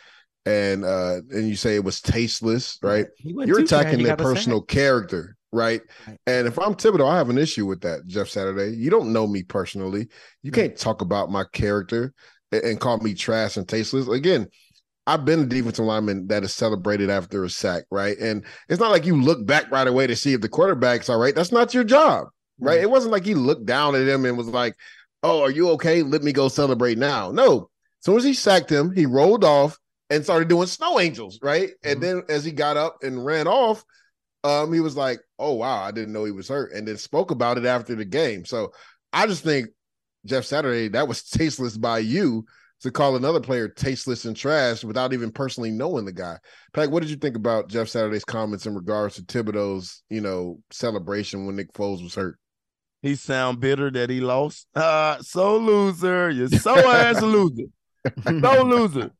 [0.46, 3.08] and uh and you say it was tasteless, right?
[3.20, 5.82] You're attacking their personal character, right?
[6.28, 8.76] And if I'm Thibodeaux, I have an issue with that, Jeff Saturday.
[8.76, 10.08] You don't know me personally.
[10.44, 12.14] You can't talk about my character
[12.52, 14.08] and, call me trash and tasteless.
[14.08, 14.48] Again,
[15.08, 18.18] I've been a defensive lineman that is celebrated after a sack, right?
[18.18, 21.20] And it's not like you look back right away to see if the quarterback's all
[21.20, 21.34] right.
[21.34, 22.28] That's not your job,
[22.60, 22.82] right?
[22.82, 24.76] It wasn't like he looked down at him and was like,
[25.24, 26.02] "Oh, are you okay?
[26.02, 27.70] Let me go celebrate now." No.
[28.00, 29.78] As soon as he sacked him, he rolled off
[30.10, 31.70] and started doing snow angels, right?
[31.70, 31.92] Mm-hmm.
[31.92, 33.84] And then as he got up and ran off,
[34.46, 37.32] um, he was like, "Oh wow, I didn't know he was hurt," and then spoke
[37.32, 38.46] about it after the game.
[38.46, 38.72] So
[39.12, 39.70] I just think
[40.26, 42.46] Jeff Saturday that was tasteless by you
[42.82, 46.38] to call another player tasteless and trash without even personally knowing the guy.
[46.74, 50.60] Pack, what did you think about Jeff Saturday's comments in regards to Thibodeaux's, you know,
[50.72, 52.38] celebration when Nick Foles was hurt?
[53.02, 54.68] He sound bitter that he lost.
[54.76, 56.30] Uh, so loser.
[56.30, 57.64] You're so ass loser.
[58.24, 59.12] So loser.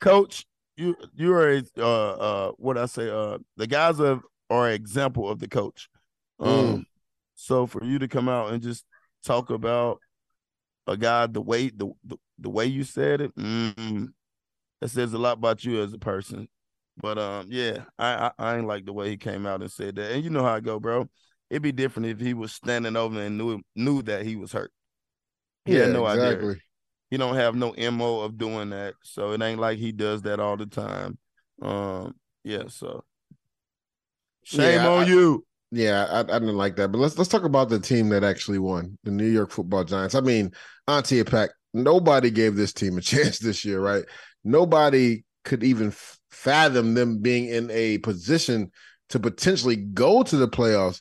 [0.00, 0.44] Coach,
[0.76, 4.20] you you are a uh uh what I say, uh the guys are
[4.50, 5.88] are an example of the coach.
[6.40, 6.84] Um mm.
[7.34, 8.84] so for you to come out and just
[9.24, 10.00] talk about
[10.86, 14.08] a guy the way the, the the way you said it, mm,
[14.80, 16.48] that says a lot about you as a person.
[16.96, 19.96] But um, yeah, I, I, I ain't like the way he came out and said
[19.96, 20.12] that.
[20.12, 21.08] And you know how I go, bro.
[21.50, 24.72] It'd be different if he was standing over and knew knew that he was hurt.
[25.64, 26.48] He yeah, had no exactly.
[26.50, 26.60] idea.
[27.10, 30.40] He don't have no mo of doing that, so it ain't like he does that
[30.40, 31.18] all the time.
[31.62, 33.04] Um, yeah, so
[34.48, 35.44] shame yeah, on I, you.
[35.70, 36.90] Yeah, I, I, didn't like that.
[36.90, 40.14] But let's let's talk about the team that actually won, the New York Football Giants.
[40.14, 40.52] I mean,
[40.86, 44.04] Auntie Pack, nobody gave this team a chance this year, right?
[44.44, 45.92] Nobody could even
[46.30, 48.70] fathom them being in a position
[49.10, 51.00] to potentially go to the playoffs.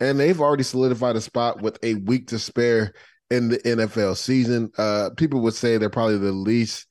[0.00, 2.92] And they've already solidified a spot with a week to spare
[3.30, 4.70] in the NFL season.
[4.78, 6.86] Uh, people would say they're probably the least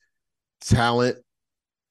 [0.60, 1.16] talent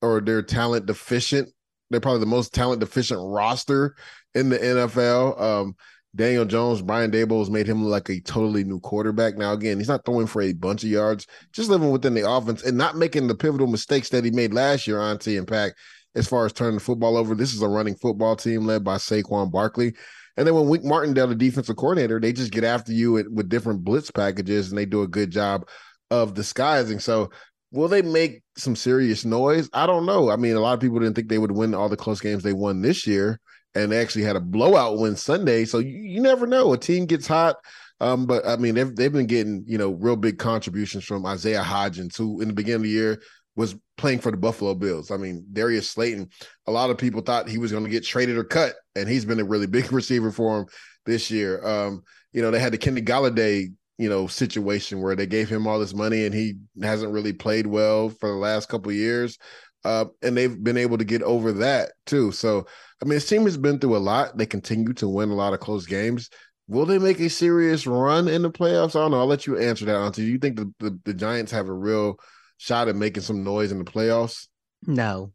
[0.02, 1.50] or they're talent deficient.
[1.90, 3.96] They're probably the most talent deficient roster
[4.36, 5.42] in the NFL.
[5.42, 5.76] Um,
[6.16, 9.38] Daniel Jones, Brian Daboll has made him look like a totally new quarterback.
[9.38, 12.64] Now, again, he's not throwing for a bunch of yards, just living within the offense
[12.64, 15.78] and not making the pivotal mistakes that he made last year on T Impact
[16.16, 17.36] as far as turning the football over.
[17.36, 19.94] This is a running football team led by Saquon Barkley.
[20.38, 23.84] And then when Wink Martindale, the defensive coordinator, they just get after you with different
[23.84, 25.68] blitz packages and they do a good job
[26.10, 27.00] of disguising.
[27.00, 27.32] So
[27.72, 29.70] will they make some serious noise?
[29.74, 30.30] I don't know.
[30.30, 32.44] I mean, a lot of people didn't think they would win all the close games
[32.44, 33.40] they won this year
[33.76, 35.66] and they actually had a blowout win Sunday.
[35.66, 36.74] So you, you never know.
[36.74, 37.58] A team gets hot.
[38.00, 41.64] Um, but I mean, they've they've been getting you know real big contributions from Isaiah
[41.64, 43.22] Hodgins, who in the beginning of the year
[43.56, 45.10] was playing for the Buffalo Bills.
[45.10, 46.30] I mean, Darius Slayton.
[46.68, 49.26] A lot of people thought he was going to get traded or cut, and he's
[49.26, 50.66] been a really big receiver for him
[51.06, 51.66] this year.
[51.66, 52.04] Um,
[52.34, 55.80] you know, they had the Kenny Golladay you know situation where they gave him all
[55.80, 59.38] this money and he hasn't really played well for the last couple years.
[59.84, 62.32] Uh, and they've been able to get over that too.
[62.32, 62.66] So
[63.02, 64.38] I mean, this team has been through a lot.
[64.38, 66.30] They continue to win a lot of close games.
[66.68, 68.96] Will they make a serious run in the playoffs?
[68.96, 69.20] I don't know.
[69.20, 69.96] I'll let you answer that.
[69.96, 72.18] Until you think the, the, the Giants have a real
[72.58, 74.48] shot at making some noise in the playoffs?
[74.86, 75.32] No,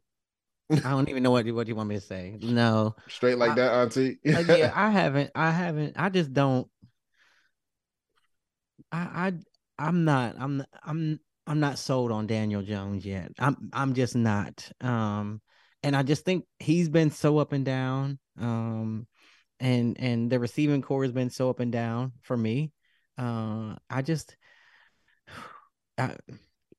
[0.69, 2.37] I don't even know what what you want me to say.
[2.41, 4.19] No, straight like I, that, Auntie.
[4.27, 5.31] uh, yeah, I haven't.
[5.35, 5.95] I haven't.
[5.97, 6.67] I just don't.
[8.93, 9.33] I I
[9.79, 10.35] I'm not.
[10.39, 13.31] I'm I'm I'm not sold on Daniel Jones yet.
[13.39, 14.71] I'm I'm just not.
[14.79, 15.41] Um,
[15.81, 18.19] and I just think he's been so up and down.
[18.39, 19.07] Um,
[19.59, 22.71] and and the receiving core has been so up and down for me.
[23.17, 24.35] Uh, I just,
[25.97, 26.15] I,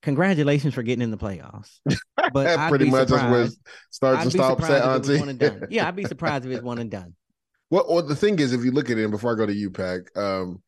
[0.03, 1.81] congratulations for getting in the playoffs.
[2.33, 3.49] But pretty much that's where
[3.91, 5.19] starts and stops at, Auntie.
[5.19, 5.67] One and done.
[5.69, 7.15] Yeah, I'd be surprised if it's one and done.
[7.71, 9.55] Well, well, the thing is, if you look at it, and before I go to
[9.55, 10.63] you, Pack, um,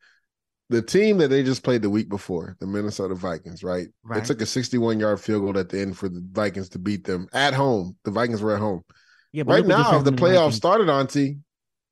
[0.69, 3.87] the team that they just played the week before, the Minnesota Vikings, right?
[4.03, 4.21] right?
[4.21, 7.05] It took a 61 yard field goal at the end for the Vikings to beat
[7.05, 7.95] them at home.
[8.03, 8.83] The Vikings were at home.
[9.31, 11.37] Yeah, right now, if the playoffs started, Auntie,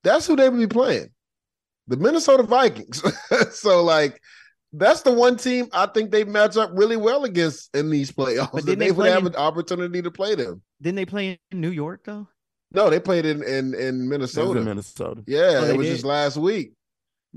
[0.04, 1.10] that's who they would be playing.
[1.88, 3.04] The Minnesota Vikings.
[3.52, 4.20] so, like,
[4.74, 8.52] that's the one team I think they match up really well against in these playoffs.
[8.52, 10.62] But they, they would have in, an opportunity to play them.
[10.82, 12.28] Didn't they play in New York though?
[12.74, 14.60] No, they played in in, in Minnesota.
[14.60, 15.24] In Minnesota.
[15.28, 15.93] Yeah, oh, it was did?
[15.93, 16.74] just last week.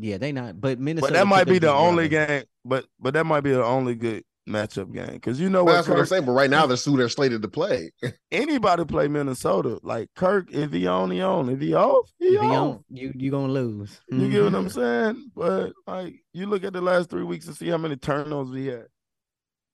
[0.00, 0.60] Yeah, they not.
[0.60, 1.12] But Minnesota.
[1.12, 2.44] But that might be the only game.
[2.64, 5.78] But but that might be the only good matchup game because you know well, what.
[5.78, 6.24] That's Kirk, what I'm saying.
[6.24, 7.90] But right now, they're who they're slated to play.
[8.30, 10.52] anybody play Minnesota like Kirk?
[10.52, 11.48] If he on, he on.
[11.48, 12.84] If he off, he, if he on.
[12.88, 14.00] You you gonna lose.
[14.08, 14.30] You mm-hmm.
[14.30, 14.80] get what I'm mm-hmm.
[14.80, 15.30] saying?
[15.34, 18.66] But like you look at the last three weeks and see how many turnovers we
[18.66, 18.86] had.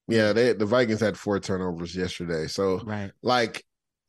[0.08, 2.46] Yeah, they the Vikings had four turnovers yesterday.
[2.46, 3.12] So Right.
[3.22, 3.64] like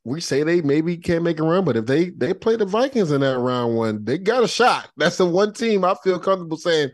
[0.06, 3.10] we say they maybe can't make a run, but if they they play the Vikings
[3.10, 4.88] in that round one, they got a shot.
[4.96, 6.90] That's the one team I feel comfortable saying,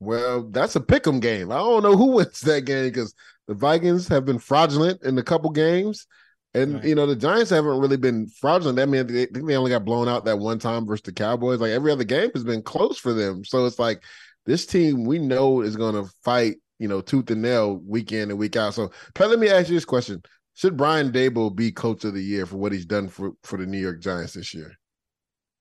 [0.00, 1.52] well, that's a pick 'em game.
[1.52, 3.14] I don't know who wins that game because
[3.46, 6.08] the Vikings have been fraudulent in a couple games.
[6.54, 8.76] And you know the Giants haven't really been fraudulent.
[8.76, 11.60] That means they, they only got blown out that one time versus the Cowboys.
[11.60, 13.44] Like every other game has been close for them.
[13.44, 14.02] So it's like
[14.44, 18.30] this team we know is going to fight, you know, tooth and nail week in
[18.30, 18.74] and week out.
[18.74, 20.22] So Pat, let me ask you this question:
[20.56, 23.66] Should Brian Daboll be Coach of the Year for what he's done for for the
[23.66, 24.72] New York Giants this year?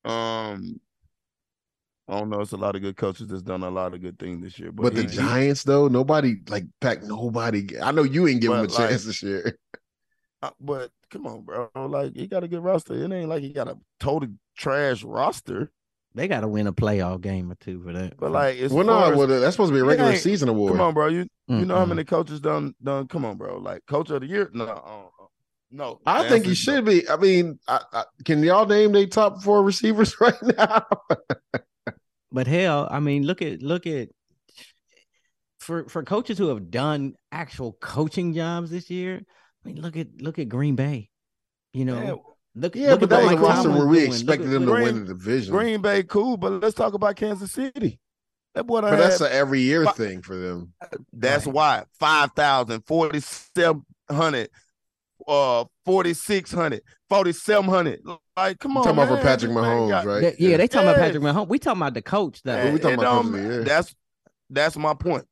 [0.06, 0.80] Um,
[2.08, 2.40] I don't know.
[2.40, 4.72] It's a lot of good coaches that's done a lot of good things this year.
[4.72, 7.04] But, But the he- Giants, though, nobody like Pack.
[7.04, 7.78] Nobody.
[7.82, 9.58] I know you ain't give him a like, chance this year.
[10.42, 11.70] uh, but come on, bro.
[11.76, 12.94] Like he got a good roster.
[12.94, 15.74] It ain't like he got a total trash roster.
[16.16, 18.18] They got to win a playoff game or two for that.
[18.18, 20.48] But like, as Well, no, as- well, that's supposed to be a regular ain't- season
[20.50, 20.72] award.
[20.72, 21.08] Come on, bro.
[21.10, 23.08] You you know how many coaches done done?
[23.08, 23.58] Come on, bro.
[23.58, 24.50] Like coach of the year?
[24.54, 24.68] No, uh,
[25.24, 25.26] uh,
[25.72, 26.00] no.
[26.06, 26.74] I The think he answer is no.
[26.76, 27.10] should be.
[27.10, 30.86] I mean, I, I, can y'all name their top four receivers right now?
[32.32, 34.10] But hell, I mean, look at look at
[35.60, 39.22] for for coaches who have done actual coaching jobs this year.
[39.64, 41.10] I mean, look at look at Green Bay.
[41.74, 42.16] You know, Yeah.
[42.56, 42.76] Look.
[42.76, 44.12] yeah, look but at that what was a Mike roster where we doing.
[44.12, 45.54] Expected at- them to look- win the division.
[45.56, 48.00] Green Bay, cool, but let's talk about Kansas City.
[48.54, 50.74] That boy done but that's an every year Fi- thing for them.
[51.12, 54.50] That's why 5,000, 4,700,
[55.28, 58.02] uh, 4,600, 4,700.
[58.38, 58.84] Like, come on.
[58.84, 59.24] talking about for.
[59.24, 60.24] Patrick Mahomes, got- right?
[60.24, 61.48] Yeah, yeah, they talking about Patrick Mahomes.
[61.50, 62.56] We talking about the coach though.
[62.56, 63.64] Yeah, we talking about coach don't of the ma- year.
[63.64, 63.96] That's
[64.50, 65.26] that's my point.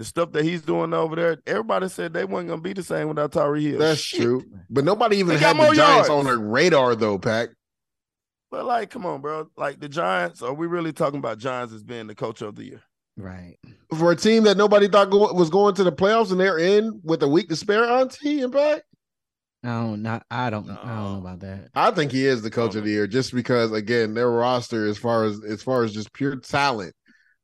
[0.00, 3.08] The stuff that he's doing over there, everybody said they weren't gonna be the same
[3.08, 3.78] without Tyreek Hill.
[3.80, 4.22] That's Shit.
[4.22, 4.42] true.
[4.70, 6.08] But nobody even They had the Giants yards.
[6.08, 7.50] on their radar, though, Pack.
[8.50, 9.48] But like, come on, bro.
[9.58, 12.64] Like the Giants, are we really talking about Giants as being the coach of the
[12.64, 12.80] year?
[13.18, 13.58] Right.
[13.98, 17.02] For a team that nobody thought go- was going to the playoffs and they're in
[17.04, 18.84] with a week to spare, Auntie, in fact.
[19.62, 20.24] I don't not.
[20.30, 20.70] I don't.
[20.70, 21.68] I don't know about that.
[21.74, 24.96] I think he is the coach of the year just because again their roster as
[24.96, 26.94] far as as far as just pure talent,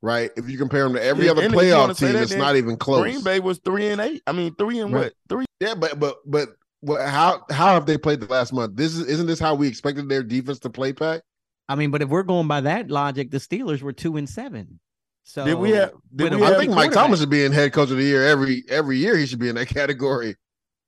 [0.03, 0.31] right?
[0.37, 2.23] If you compare them to every Yeah, other and if you wanna playoff team, that,
[2.23, 3.01] it's not even close.
[3.03, 4.23] Green Bay was three and eight.
[4.27, 5.05] I mean, three and Right.
[5.05, 5.13] what?
[5.29, 5.45] Three.
[5.61, 6.49] Yeah, but but but
[6.81, 8.77] what, how how have they played the last month?
[8.77, 11.23] This is isn't this how we expected their defense to play, Pack?
[11.69, 14.79] I mean, but if we're going by that logic, the Steelers were two and seven.
[15.25, 16.93] So Did we have- did we I have rookie think Mike.
[16.93, 19.17] Tomlin should be in head coach of the year every every year.
[19.17, 20.37] He should be in that category.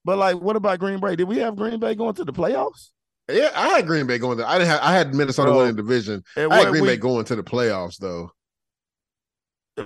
[0.05, 1.17] But like, what about Green Bay?
[1.17, 2.91] Did we have Green Bay going to the playoffs?
[3.31, 4.39] Yeah, I had Green Bay going.
[4.39, 4.81] To, I didn't have.
[4.81, 6.23] I had Minnesota Bro, winning the division.
[6.37, 8.31] at I had what Green Bay going to the playoffs, though.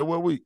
[0.00, 0.42] What week?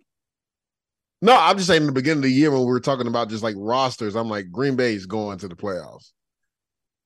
[1.22, 3.30] No, I'm just saying in the beginning of the year when we were talking about
[3.30, 6.12] just like rosters, I'm like Green Bay's going to the playoffs.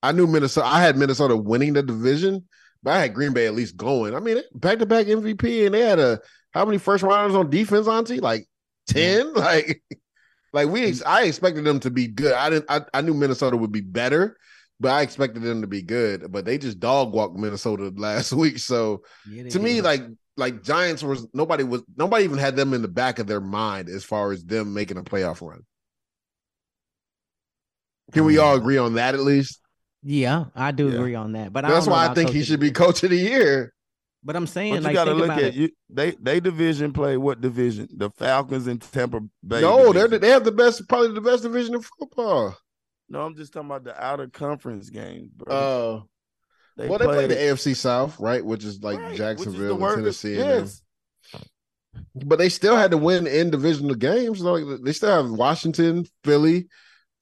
[0.02, 0.66] I knew Minnesota.
[0.66, 2.48] I had Minnesota winning the division,
[2.82, 4.14] but I had Green Bay at least going.
[4.14, 6.20] I mean, back to back MVP, and they had a
[6.52, 8.20] how many first rounders on defense, Auntie?
[8.20, 8.46] Like
[8.86, 9.34] ten.
[9.34, 9.38] Mm-hmm.
[9.40, 9.82] Like,
[10.52, 11.00] like we.
[11.06, 12.32] I expected them to be good.
[12.32, 12.66] I didn't.
[12.68, 14.36] I, I knew Minnesota would be better,
[14.80, 16.32] but I expected them to be good.
[16.32, 18.58] But they just dog walked Minnesota last week.
[18.58, 19.84] So Yeah, to me, did.
[19.84, 20.02] like
[20.40, 23.88] like Giants was nobody was nobody even had them in the back of their mind
[23.88, 25.62] as far as them making a playoff run.
[28.12, 29.60] Can we all agree on that at least?
[30.02, 30.94] Yeah, I do Yeah.
[30.96, 31.52] agree on that.
[31.52, 33.72] But That's don't why I think he should be coach of the year.
[34.24, 35.54] But I'm saying, But you like, got to think look about at it.
[35.54, 35.70] you.
[35.88, 37.88] They they division play what division?
[37.96, 39.60] The Falcons and Tampa Bay.
[39.62, 40.20] no, they're division.
[40.20, 42.56] they have the best, probably the best division in football.
[43.08, 43.22] no.
[43.22, 45.54] I'm just talking about the outer conference games, bro.
[45.54, 46.00] Uh,
[46.80, 48.44] they well, they play the AFC South, right?
[48.44, 50.66] Which is like Right, which is Jacksonville, and worst- Tennessee, and.
[50.66, 50.82] Yes,
[52.14, 54.40] but they still had to win in divisional games.
[54.40, 56.68] Like they still have Washington, Philly,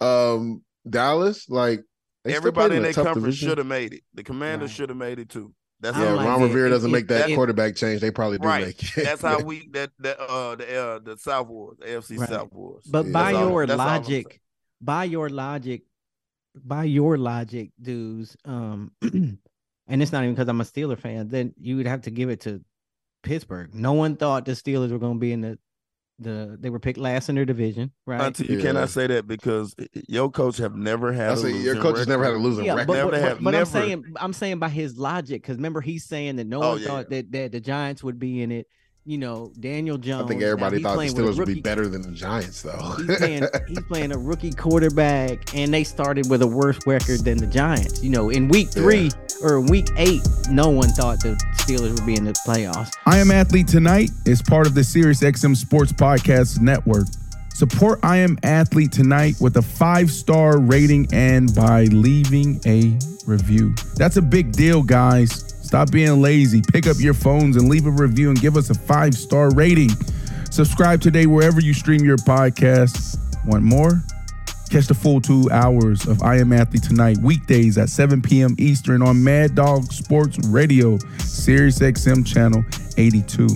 [0.00, 1.48] um, Dallas.
[1.48, 1.82] Like
[2.24, 4.02] they everybody in a their conference should have made it.
[4.14, 4.76] The Commanders Right.
[4.76, 5.52] should have made it too.
[5.80, 8.00] That's Yeah, how like Ron it- Rivera it- doesn't it- make that that- quarterback change.
[8.00, 8.66] They probably do right.
[8.66, 9.04] make it.
[9.04, 12.28] That's how we that that uh the uh the South Wars, AFC Right.
[12.28, 12.84] South Wars.
[12.90, 13.12] But Yeah.
[13.12, 14.40] by all- your all logic,
[14.80, 15.82] by your logic,
[16.54, 18.90] by your logic, dudes, um,
[19.88, 22.28] and it's not even because I'm a Steeler fan, then you would have to give
[22.30, 22.62] it to
[23.22, 23.74] Pittsburgh.
[23.74, 25.58] No one thought the Steelers were going to be in the
[26.20, 28.20] the they were picked last in their division, right?
[28.20, 28.62] Auntie, you Yeah.
[28.64, 29.76] cannot say that because
[30.08, 31.30] your coach have never had.
[31.30, 32.42] I a say your losing coach has never had a record.
[32.44, 32.86] losing yeah, record.
[32.88, 35.80] but, Never but, have- but, but I'm saying I'm saying by his logic because remember
[35.80, 38.50] he's saying that no Oh, one yeah, thought that, that the Giants would be in
[38.50, 38.66] it.
[39.08, 40.26] You know, Daniel Jones.
[40.26, 42.10] I think everybody he's thought the playing with a Steelers would be better than the
[42.10, 42.94] Giants, though.
[42.98, 47.38] He's playing, he's playing a rookie quarterback, and they started with a worse record than
[47.38, 48.04] the Giants.
[48.04, 49.10] You know, in week three
[49.42, 52.90] or week eight, no one thought the Steelers would be in the playoffs.
[53.06, 57.06] I Am Athlete Tonight is part of the SiriusXM Sports Podcast Network.
[57.54, 63.74] Support I Am Athlete Tonight with a five star rating and by leaving a review.
[63.96, 65.57] That's a big deal, guys.
[65.68, 66.62] Stop being lazy.
[66.62, 69.90] Pick up your phones and leave a review and give us a five star rating.
[70.50, 73.18] Subscribe today wherever you stream your podcast.
[73.44, 74.02] Want more?
[74.70, 78.56] Catch the full two hours of I Am Athlete tonight, weekdays at 7 p.m.
[78.58, 82.64] Eastern on Mad Dog Sports Radio, Sirius XM channel
[82.96, 83.46] 82.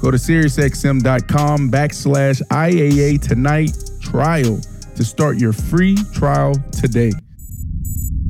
[0.00, 4.58] Go to SiriusXM.com backslash IAA tonight trial
[4.96, 7.12] to start your free trial today.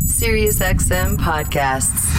[0.04, 2.18] SiriusXM podcasts.